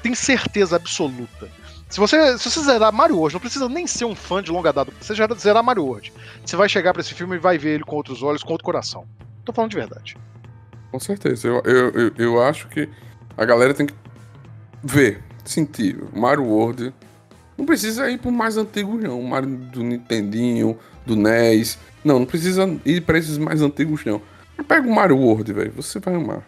[0.03, 1.49] Tem certeza absoluta.
[1.89, 4.71] Se você, se você zerar Mario World, não precisa nem ser um fã de longa
[4.71, 6.13] data, você já zerar Mario World.
[6.45, 8.65] Você vai chegar para esse filme e vai ver ele com outros olhos, com outro
[8.65, 9.07] coração.
[9.47, 10.17] Tô falando de verdade.
[10.91, 11.49] Com certeza.
[11.49, 12.87] Eu, eu, eu, eu acho que
[13.37, 13.95] a galera tem que
[14.83, 15.97] ver, sentir.
[16.13, 16.93] Mario World
[17.57, 19.21] não precisa ir pro mais antigo, não.
[19.21, 21.79] O Mario do Nintendinho, do NES.
[22.05, 24.21] Não, não precisa ir para esses mais antigos, não.
[24.63, 25.73] Pega o Mario World, velho.
[25.73, 26.47] Você vai amar.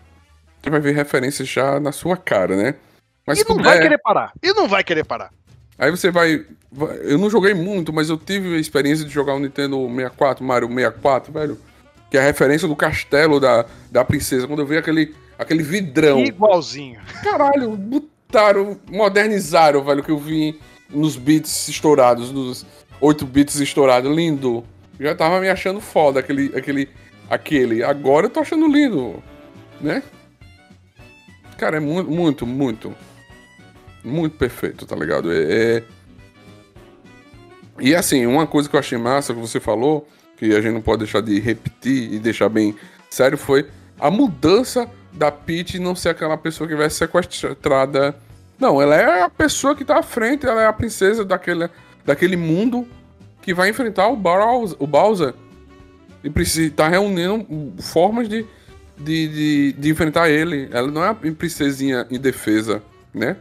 [0.63, 2.75] Você vai ver referências já na sua cara, né?
[3.27, 3.65] Mas e não puder...
[3.65, 4.33] vai querer parar.
[4.43, 5.31] E não vai querer parar.
[5.79, 6.45] Aí você vai.
[7.03, 10.69] Eu não joguei muito, mas eu tive a experiência de jogar o Nintendo 64, Mario
[10.69, 11.59] 64, velho.
[12.11, 14.47] Que é a referência do castelo da, da princesa.
[14.47, 16.21] Quando eu vi aquele, aquele vidrão.
[16.21, 17.01] Igualzinho.
[17.23, 22.65] Caralho, botaram, modernizaram, velho, que eu vi nos bits estourados, nos
[23.01, 24.15] 8 bits estourados.
[24.15, 24.65] Lindo.
[24.99, 26.89] Já tava me achando foda aquele, aquele
[27.29, 27.83] aquele.
[27.83, 29.23] Agora eu tô achando lindo,
[29.81, 30.03] né?
[31.57, 32.95] Cara, é muito, muito, muito.
[34.05, 35.33] Muito perfeito, tá ligado?
[35.33, 35.83] É, é...
[37.81, 40.83] E assim, uma coisa que eu achei massa que você falou, que a gente não
[40.83, 42.75] pode deixar de repetir e deixar bem
[43.11, 43.69] sério, foi
[43.99, 48.15] a mudança da Peach não ser aquela pessoa que vai ser sequestrada.
[48.59, 51.69] Não, ela é a pessoa que tá à frente, ela é a princesa daquele,
[52.05, 52.87] daquele mundo
[53.43, 55.35] que vai enfrentar o Bowser, o Bowser
[56.27, 57.47] e precisa estar tá reunindo
[57.81, 58.45] formas de,
[58.99, 60.69] de, de, de, enfrentar ele.
[60.73, 62.83] Ela não é uma princesinha indefesa,
[63.15, 63.37] né?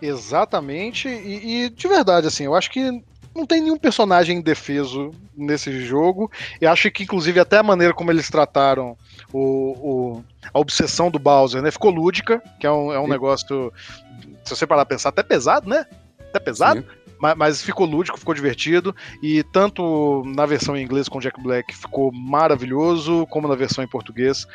[0.00, 3.02] Exatamente, e, e, de verdade, assim, eu acho que
[3.34, 6.30] não tem nenhum personagem indefeso nesse jogo.
[6.60, 8.96] E acho que, inclusive, até a maneira como eles trataram
[9.32, 11.70] o, o a obsessão do Bowser, né?
[11.70, 13.70] Ficou lúdica, que é um, é um negócio,
[14.44, 15.84] se você parar pensar, até pesado, né?
[16.30, 16.80] Até pesado.
[16.80, 16.86] Sim.
[17.20, 18.94] Mas, mas, ficou lúdico, ficou divertido.
[19.22, 23.88] E tanto na versão em inglês com Jack Black ficou maravilhoso, como na versão em
[23.88, 24.46] português.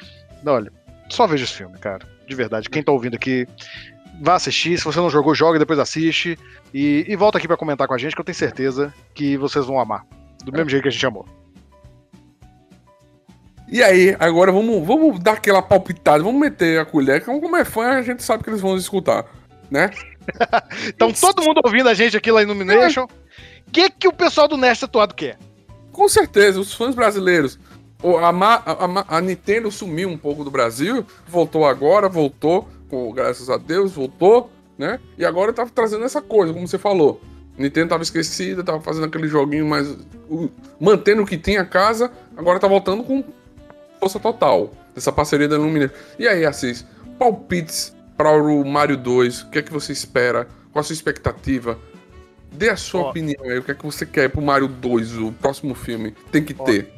[0.46, 0.72] Olha,
[1.10, 2.08] só veja esse filme, cara.
[2.28, 2.70] De verdade.
[2.70, 3.48] Quem tá ouvindo aqui,
[4.22, 4.78] vá assistir.
[4.78, 6.38] Se você não jogou, joga, depois assiste.
[6.74, 9.66] E, e volta aqui para comentar com a gente, que eu tenho certeza que vocês
[9.66, 10.06] vão amar.
[10.44, 11.26] Do mesmo jeito que a gente amou.
[13.74, 17.66] E aí, agora vamos, vamos dar aquela palpitada, vamos meter a colher, que como é
[17.66, 19.26] fã, a gente sabe que eles vão escutar,
[19.72, 19.90] né?
[20.88, 23.06] então todo mundo ouvindo a gente aqui lá em Illumination.
[23.68, 25.38] O que, que o pessoal do Nest Atuado quer?
[25.92, 27.60] Com certeza, os fãs brasileiros.
[28.04, 33.56] A, a, a, Nintendo sumiu um pouco do Brasil, voltou agora, voltou, com, graças a
[33.56, 35.00] Deus, voltou, né?
[35.18, 37.22] E agora tá trazendo essa coisa, como você falou.
[37.58, 39.90] Nintendo tava esquecida, tava fazendo aquele joguinho mais.
[40.30, 40.50] Uh,
[40.80, 43.24] mantendo o que tinha a casa, agora tá voltando com
[44.00, 44.72] força total.
[44.96, 45.94] Essa parceria da Illumination.
[46.20, 46.86] E aí, Assis,
[47.18, 50.48] palpites para o Mario 2, o que é que você espera?
[50.72, 51.80] Qual a sua expectativa?
[52.52, 55.18] Dê a sua Ó, opinião aí, o que é que você quer pro Mario 2,
[55.18, 56.12] o próximo filme?
[56.32, 56.92] Tem que Ó, ter.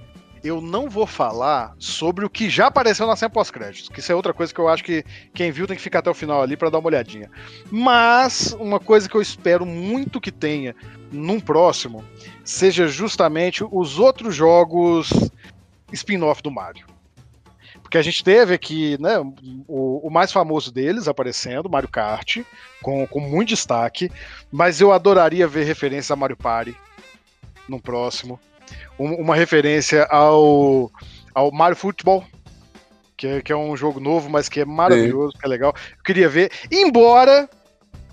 [0.44, 4.16] Eu não vou falar sobre o que já apareceu na cena pós-créditos, que isso é
[4.16, 5.04] outra coisa que eu acho que
[5.34, 7.32] quem viu tem que ficar até o final ali para dar uma olhadinha.
[7.72, 10.76] Mas uma coisa que eu espero muito que tenha
[11.12, 12.04] num próximo
[12.44, 15.10] seja justamente os outros jogos
[15.92, 16.86] spin-off do Mario.
[17.96, 19.18] Porque a gente teve aqui né,
[19.70, 22.40] o, o, mais famoso deles aparecendo, Mario Kart,
[22.82, 24.12] com, com muito destaque,
[24.52, 26.76] mas eu adoraria ver referência a Mario Party
[27.70, 28.38] no próximo.
[29.00, 30.92] Um, uma referência ao,
[31.34, 32.26] ao Mario Football,
[33.16, 35.40] que é, que é um jogo novo, mas que é maravilhoso, Sim.
[35.40, 35.74] que é legal.
[35.98, 37.50] Eu queria ver, embora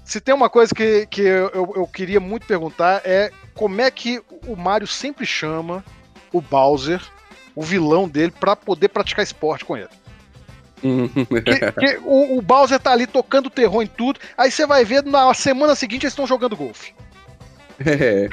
[0.05, 4.23] se tem uma coisa que, que eu, eu queria muito perguntar é como é que
[4.47, 5.85] o Mario sempre chama
[6.33, 7.03] o Bowser
[7.55, 9.89] o vilão dele para poder praticar esporte com ele.
[10.81, 15.05] que, que o, o, Bowser tá ali tocando terror em tudo, aí você vai ver
[15.05, 16.93] na semana seguinte eles estão jogando golfe.
[17.79, 18.29] É.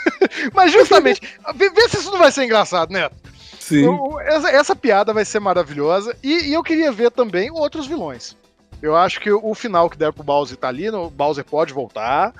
[0.52, 1.20] Mas justamente,
[1.54, 3.16] vê, se isso não vai ser engraçado, Neto.
[3.58, 3.86] Sim.
[4.26, 6.14] essa, essa, piada vai ser maravilhosa.
[6.22, 8.36] E, e, eu queria ver também outros vilões.
[8.82, 12.34] Eu acho que o final que der pro Bowser tá ali, o Bowser pode voltar.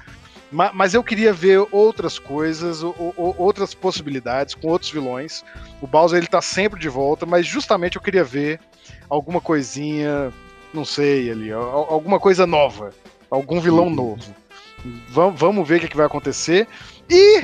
[0.55, 2.81] Mas eu queria ver outras coisas,
[3.17, 5.45] outras possibilidades com outros vilões.
[5.81, 8.61] O Bowser ele tá sempre de volta, mas justamente eu queria ver
[9.11, 10.33] alguma coisinha,
[10.73, 12.93] não sei ali, alguma coisa nova,
[13.29, 13.95] algum vilão uhum.
[13.95, 14.35] novo.
[15.09, 16.69] Vamos ver o que, que vai acontecer.
[17.11, 17.43] E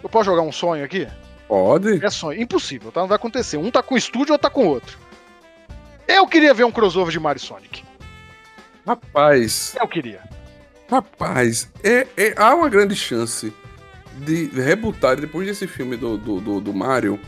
[0.00, 1.08] eu posso jogar um sonho aqui?
[1.48, 2.04] Pode.
[2.04, 2.40] É sonho.
[2.40, 3.00] Impossível, tá?
[3.00, 3.56] Não vai acontecer.
[3.56, 4.96] Um tá com o estúdio, outro tá com o outro.
[6.06, 7.82] Eu queria ver um crossover de Mario Sonic.
[8.86, 9.74] Rapaz.
[9.80, 10.22] Eu queria.
[10.92, 13.50] Rapaz, é, é, há uma grande chance
[14.18, 17.18] de rebutar, depois desse filme do, do, do, do Mario,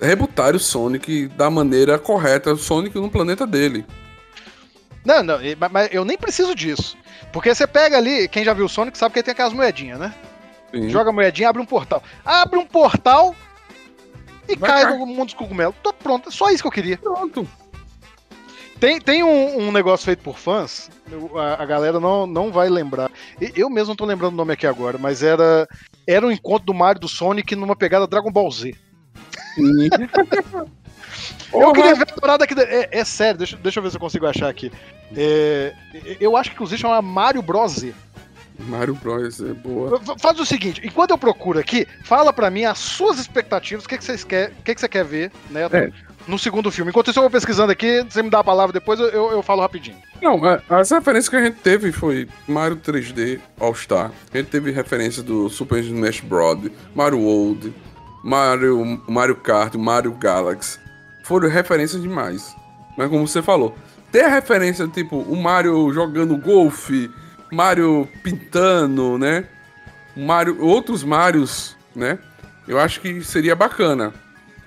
[0.00, 3.84] rebutar o Sonic da maneira correta, o Sonic no planeta dele.
[5.04, 5.38] Não, não,
[5.70, 6.96] mas eu nem preciso disso.
[7.34, 10.14] Porque você pega ali, quem já viu o Sonic sabe que tem aquelas moedinhas, né?
[10.74, 10.88] Sim.
[10.88, 12.02] Joga a moedinha, abre um portal.
[12.24, 13.36] Abre um portal
[14.48, 15.74] e Vai cai no mundo dos cogumelos.
[15.82, 16.96] Tô pronto, é só isso que eu queria.
[16.96, 17.46] Pronto.
[18.78, 20.90] Tem, tem um, um, negócio feito por fãs,
[21.34, 23.10] a, a, galera não, não vai lembrar.
[23.54, 25.66] Eu mesmo não tô lembrando o nome aqui agora, mas era,
[26.06, 28.74] era um encontro do Mario do Sonic numa pegada Dragon Ball Z.
[31.52, 32.54] eu queria ver a parada aqui.
[32.60, 34.70] É, é, sério, deixa, deixa eu ver se eu consigo achar aqui.
[35.16, 35.72] É,
[36.20, 37.72] eu acho que inclusive chama Mario Bros.
[37.76, 37.94] Z.
[38.58, 39.40] Mario Bros.
[39.40, 39.98] é boa.
[40.18, 43.96] Faz o seguinte, enquanto eu procuro aqui, fala para mim as suas expectativas, o que,
[43.96, 45.62] que, vocês quer, o que, que você quer ver, né?
[45.72, 46.90] É no segundo filme.
[46.90, 49.42] Enquanto isso, eu vou pesquisando aqui, você me dá a palavra depois, eu, eu, eu
[49.42, 49.96] falo rapidinho.
[50.20, 54.10] Não, as referências que a gente teve foi Mario 3D All-Star.
[54.32, 57.72] A gente teve referência do Super Smash Bros., Mario World,
[58.24, 60.78] Mario, Mario Kart, Mario Galaxy.
[61.24, 62.54] Foram referências demais.
[62.96, 63.76] Mas como você falou,
[64.10, 67.10] ter referência tipo o Mario jogando golfe,
[67.52, 69.44] Mario pintando, né?
[70.16, 72.18] Mario, outros Marios, né?
[72.66, 74.12] Eu acho que seria bacana.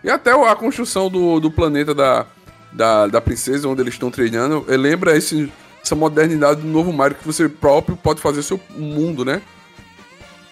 [0.03, 2.25] E até a construção do, do planeta da,
[2.71, 5.51] da, da princesa, onde eles estão treinando, lembra esse,
[5.83, 9.41] essa modernidade do novo Mario que você próprio pode fazer seu mundo, né?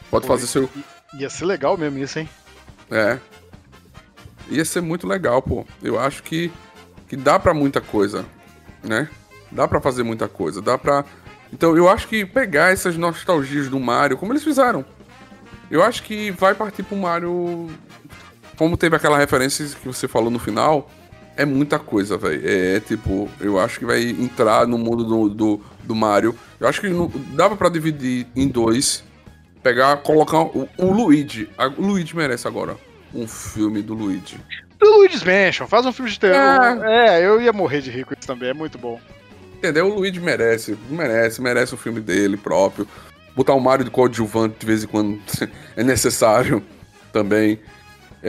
[0.10, 0.70] Pode Pô, fazer seu.
[1.18, 2.30] Ia ser legal mesmo isso, hein?
[2.90, 3.20] É.
[4.50, 5.66] Ia ser muito legal, pô.
[5.82, 6.52] Eu acho que,
[7.08, 8.26] que dá para muita coisa,
[8.84, 9.10] né?
[9.52, 11.06] Dá para fazer muita coisa, dá pra.
[11.52, 14.86] Então eu acho que pegar essas nostalgias do Mario, como eles fizeram.
[15.70, 17.70] Eu acho que vai partir pro Mario
[18.58, 20.90] como teve aquela referência que você falou no final,
[21.36, 22.42] é muita coisa, velho.
[22.44, 26.36] É, é, tipo, eu acho que vai entrar no mundo do, do, do Mario.
[26.60, 29.04] Eu acho que não, dava para dividir em dois.
[29.62, 31.50] Pegar, colocar o, o Luigi.
[31.58, 32.76] A, o Luigi merece agora
[33.14, 34.40] um filme do Luigi.
[34.80, 36.86] Do Luigi's Mansion, faz um filme de terror.
[36.86, 37.20] É.
[37.20, 39.00] é, eu ia morrer de rico isso também, é muito bom.
[39.58, 39.88] Entendeu?
[39.88, 42.88] O Luigi merece, merece, merece o filme dele próprio.
[43.36, 45.20] Botar o Mario de coadjuvante de vez em quando
[45.76, 46.64] é necessário
[47.12, 47.60] também.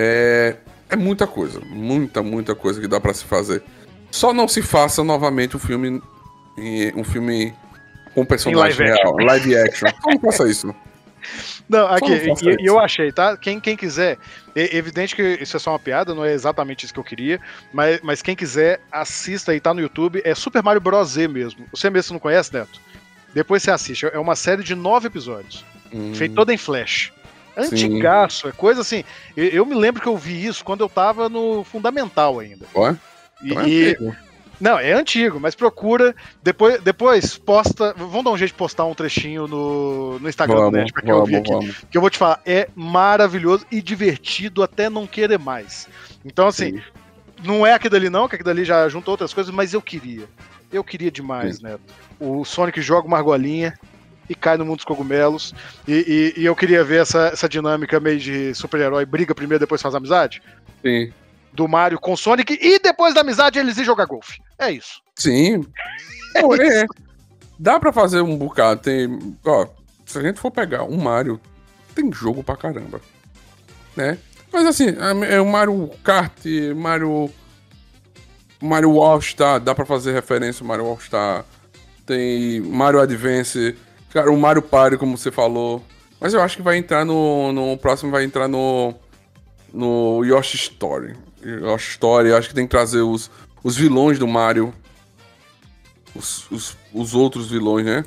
[0.01, 0.55] É,
[0.89, 3.65] é muita coisa, muita, muita coisa que dá para se fazer.
[4.13, 6.01] Só não se faça novamente um filme
[6.95, 7.53] um filme
[8.15, 9.27] com personagem live real, action.
[9.27, 9.89] live action.
[10.07, 10.75] Não faça isso.
[11.69, 13.37] Não, aqui, e, eu achei, tá?
[13.37, 14.19] Quem, quem quiser,
[14.55, 17.41] é evidente que isso é só uma piada, não é exatamente isso que eu queria,
[17.73, 21.11] mas, mas quem quiser, assista aí, tá no YouTube, é Super Mario Bros.
[21.11, 21.67] Z mesmo.
[21.73, 22.81] Você mesmo não conhece, Neto?
[23.35, 24.07] Depois você assiste.
[24.07, 25.65] É uma série de nove episódios.
[25.93, 26.15] Hum.
[26.15, 27.13] Feito toda em Flash.
[27.59, 29.05] Antigaço, é coisa assim.
[29.37, 32.67] Eu, eu, me lembro que eu vi isso quando eu tava no Fundamental ainda.
[32.75, 32.97] Ué?
[33.43, 33.97] E, é e,
[34.61, 36.15] não, é antigo, mas procura.
[36.43, 37.95] Depois, depois posta.
[37.97, 41.03] Vamos dar um jeito de postar um trechinho no, no Instagram vamos, do Net pra
[41.03, 41.53] quem ouvir aqui.
[41.53, 41.77] Vamos.
[41.91, 45.89] Que eu vou te falar, é maravilhoso e divertido até não querer mais.
[46.25, 46.83] Então, assim, Sim.
[47.45, 50.29] não é aquilo ali, não, que aquilo ali já juntou outras coisas, mas eu queria.
[50.73, 51.65] Eu queria demais, Sim.
[51.65, 51.81] Neto.
[52.19, 53.79] O Sonic joga uma argolinha
[54.29, 55.55] e cai no mundo dos cogumelos.
[55.87, 59.83] E, e, e eu queria ver essa, essa dinâmica meio de super-herói, briga primeiro, depois
[59.83, 60.43] faz amizade.
[60.83, 61.13] Sim
[61.59, 64.41] do Mario com Sonic e depois da amizade eles ir jogar golfe.
[64.59, 65.03] É isso.
[65.17, 65.67] Sim.
[66.35, 66.87] é Pô, é.
[67.59, 68.81] Dá pra fazer um bocado.
[68.81, 69.37] Tem.
[69.45, 69.67] Ó,
[70.07, 71.41] se a gente for pegar um Mario,
[71.95, 73.01] tem jogo pra caramba.
[73.97, 74.17] Né?
[74.53, 74.97] Mas assim,
[75.29, 76.45] é o Mario Kart,
[76.77, 77.31] Mario.
[78.61, 81.45] Mario All-Star, dá pra fazer referência ao Mario All-Star.
[82.05, 83.77] Tem Mario Advance.
[84.11, 85.83] Cara, o Mario Party, como você falou.
[86.21, 87.53] Mas eu acho que vai entrar no.
[87.53, 88.95] No próximo vai entrar no.
[89.73, 91.15] No Yoshi Story.
[91.71, 93.31] A história, acho que tem que trazer os,
[93.63, 94.73] os vilões do Mario.
[96.15, 98.05] Os, os, os outros vilões, né?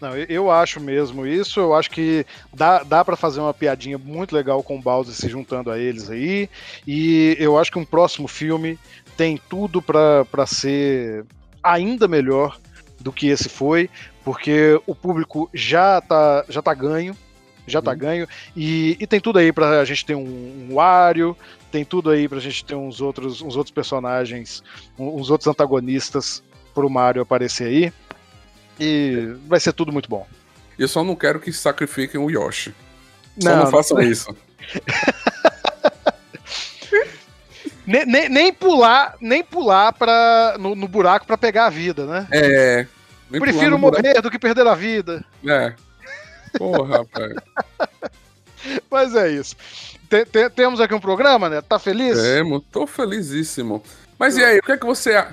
[0.00, 1.58] Não, eu acho mesmo isso.
[1.58, 5.28] Eu acho que dá, dá para fazer uma piadinha muito legal com o Bowser se
[5.28, 6.50] juntando a eles aí.
[6.86, 8.78] E eu acho que um próximo filme
[9.16, 11.24] tem tudo para ser
[11.62, 12.58] ainda melhor
[13.04, 13.88] do que esse foi,
[14.24, 17.16] porque o público já tá, já tá ganho
[17.66, 17.98] já tá uhum.
[17.98, 18.28] ganho.
[18.56, 21.36] E, e tem tudo aí pra gente ter um, um Wario,
[21.70, 24.62] tem tudo aí pra gente ter uns outros, uns outros personagens,
[24.98, 26.42] uns outros antagonistas
[26.74, 27.92] pro Mario aparecer aí.
[28.78, 30.26] E vai ser tudo muito bom.
[30.78, 32.74] Eu só não quero que sacrifiquem o Yoshi.
[33.38, 34.04] Só não, não façam não...
[34.04, 34.36] isso.
[37.86, 42.26] nem, nem, nem, pular, nem pular pra, no, no buraco para pegar a vida, né?
[42.32, 42.86] É.
[43.40, 45.24] Prefiro morrer do que perder a vida.
[45.46, 45.74] É.
[46.58, 47.34] Porra, rapaz.
[48.90, 49.56] Mas é isso.
[50.08, 51.60] Tem, tem, temos aqui um programa, né?
[51.60, 52.20] Tá feliz?
[52.20, 53.82] Temos, tô felizíssimo.
[54.18, 55.26] Mas e aí, o que é que você.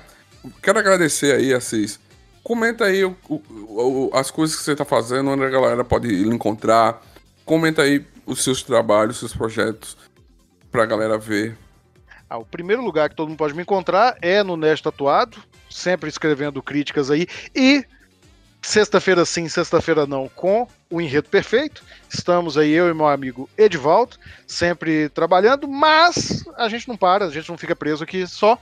[0.62, 2.00] Quero agradecer aí, Assis.
[2.42, 6.26] Comenta aí o, o, as coisas que você tá fazendo, onde a galera pode ir
[6.26, 7.00] encontrar.
[7.44, 9.96] Comenta aí os seus trabalhos, os seus projetos,
[10.70, 11.56] pra galera ver.
[12.28, 15.38] Ah, o primeiro lugar que todo mundo pode me encontrar é no Nerd Tatuado,
[15.72, 17.26] sempre escrevendo críticas aí.
[17.54, 17.84] E
[18.64, 21.82] Sexta-feira sim, sexta-feira não, com o Enredo Perfeito.
[22.08, 24.16] Estamos aí, eu e meu amigo Edivaldo,
[24.46, 28.56] sempre trabalhando, mas a gente não para, a gente não fica preso aqui só.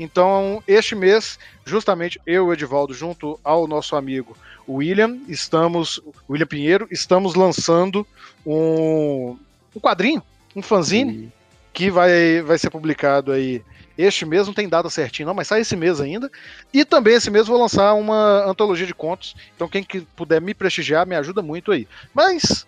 [0.00, 4.34] Então, este mês, justamente eu e o Edivaldo, junto ao nosso amigo
[4.66, 6.00] William, estamos,
[6.30, 8.06] William Pinheiro, estamos lançando
[8.46, 9.36] um,
[9.76, 10.22] um quadrinho,
[10.56, 11.30] um fanzine,
[11.74, 13.62] que vai, vai ser publicado aí
[13.96, 16.30] este mês não tem data certinho, não, mas sai esse mês ainda.
[16.72, 19.34] E também esse mês vou lançar uma antologia de contos.
[19.54, 21.86] Então, quem que puder me prestigiar, me ajuda muito aí.
[22.14, 22.66] Mas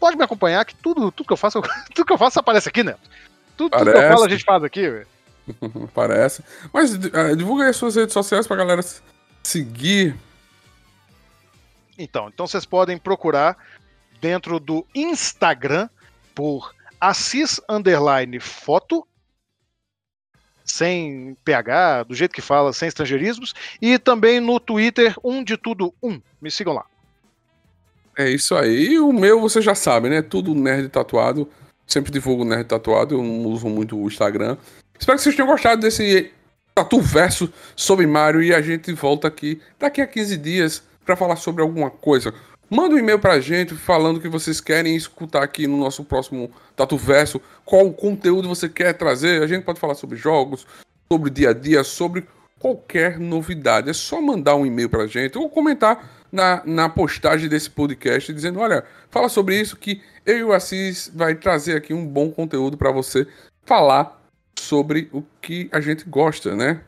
[0.00, 1.62] pode me acompanhar, que tudo, tudo que eu faço,
[1.94, 3.00] tudo que eu faço aparece aqui, Neto.
[3.56, 5.06] Tudo, tudo que eu falo a gente faz aqui, velho.
[5.94, 6.42] Parece.
[6.72, 8.82] Mas uh, divulga aí as suas redes sociais pra galera
[9.42, 10.16] seguir.
[11.98, 13.56] Então, então vocês podem procurar
[14.20, 15.88] dentro do Instagram
[16.34, 19.06] por Assis Underline Foto
[20.66, 25.94] sem PH, do jeito que fala, sem estrangeirismos, e também no Twitter, um de tudo
[26.02, 26.20] um.
[26.42, 26.84] Me sigam lá.
[28.18, 28.92] É isso aí.
[28.92, 30.22] E o meu, você já sabe, né?
[30.22, 31.48] Tudo nerd tatuado.
[31.86, 34.56] Sempre divulgo nerd tatuado, eu não uso muito o Instagram.
[34.98, 36.32] Espero que vocês tenham gostado desse
[36.74, 41.36] tatu verso sobre Mario e a gente volta aqui daqui a 15 dias para falar
[41.36, 42.34] sobre alguma coisa.
[42.68, 46.96] Manda um e-mail pra gente falando que vocês querem escutar aqui no nosso próximo Tatu
[46.96, 47.40] Verso.
[47.64, 49.40] Qual conteúdo você quer trazer?
[49.40, 50.66] A gente pode falar sobre jogos,
[51.10, 52.26] sobre dia a dia, sobre
[52.58, 53.88] qualquer novidade.
[53.88, 58.58] É só mandar um e-mail pra gente ou comentar na, na postagem desse podcast dizendo:
[58.58, 62.76] olha, fala sobre isso que eu e o Assis vai trazer aqui um bom conteúdo
[62.76, 63.28] para você
[63.64, 64.20] falar
[64.58, 66.80] sobre o que a gente gosta, né?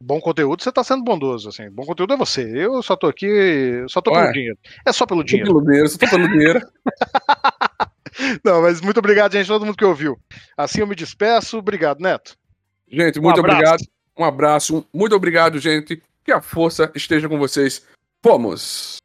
[0.00, 1.70] Bom conteúdo, você tá sendo bondoso, assim.
[1.70, 2.42] Bom conteúdo é você.
[2.42, 4.58] Eu só tô aqui, só tô Ué, pelo dinheiro.
[4.86, 5.52] É só pelo dinheiro.
[5.52, 6.60] Pelo dinheiro, só tô pelo dinheiro.
[8.44, 10.18] Não, mas muito obrigado, gente, todo mundo que ouviu.
[10.56, 11.58] Assim eu me despeço.
[11.58, 12.36] Obrigado, Neto.
[12.88, 13.84] Gente, muito um obrigado.
[14.18, 14.86] Um abraço.
[14.92, 16.02] Muito obrigado, gente.
[16.24, 17.84] Que a força esteja com vocês.
[18.22, 18.98] Fomos!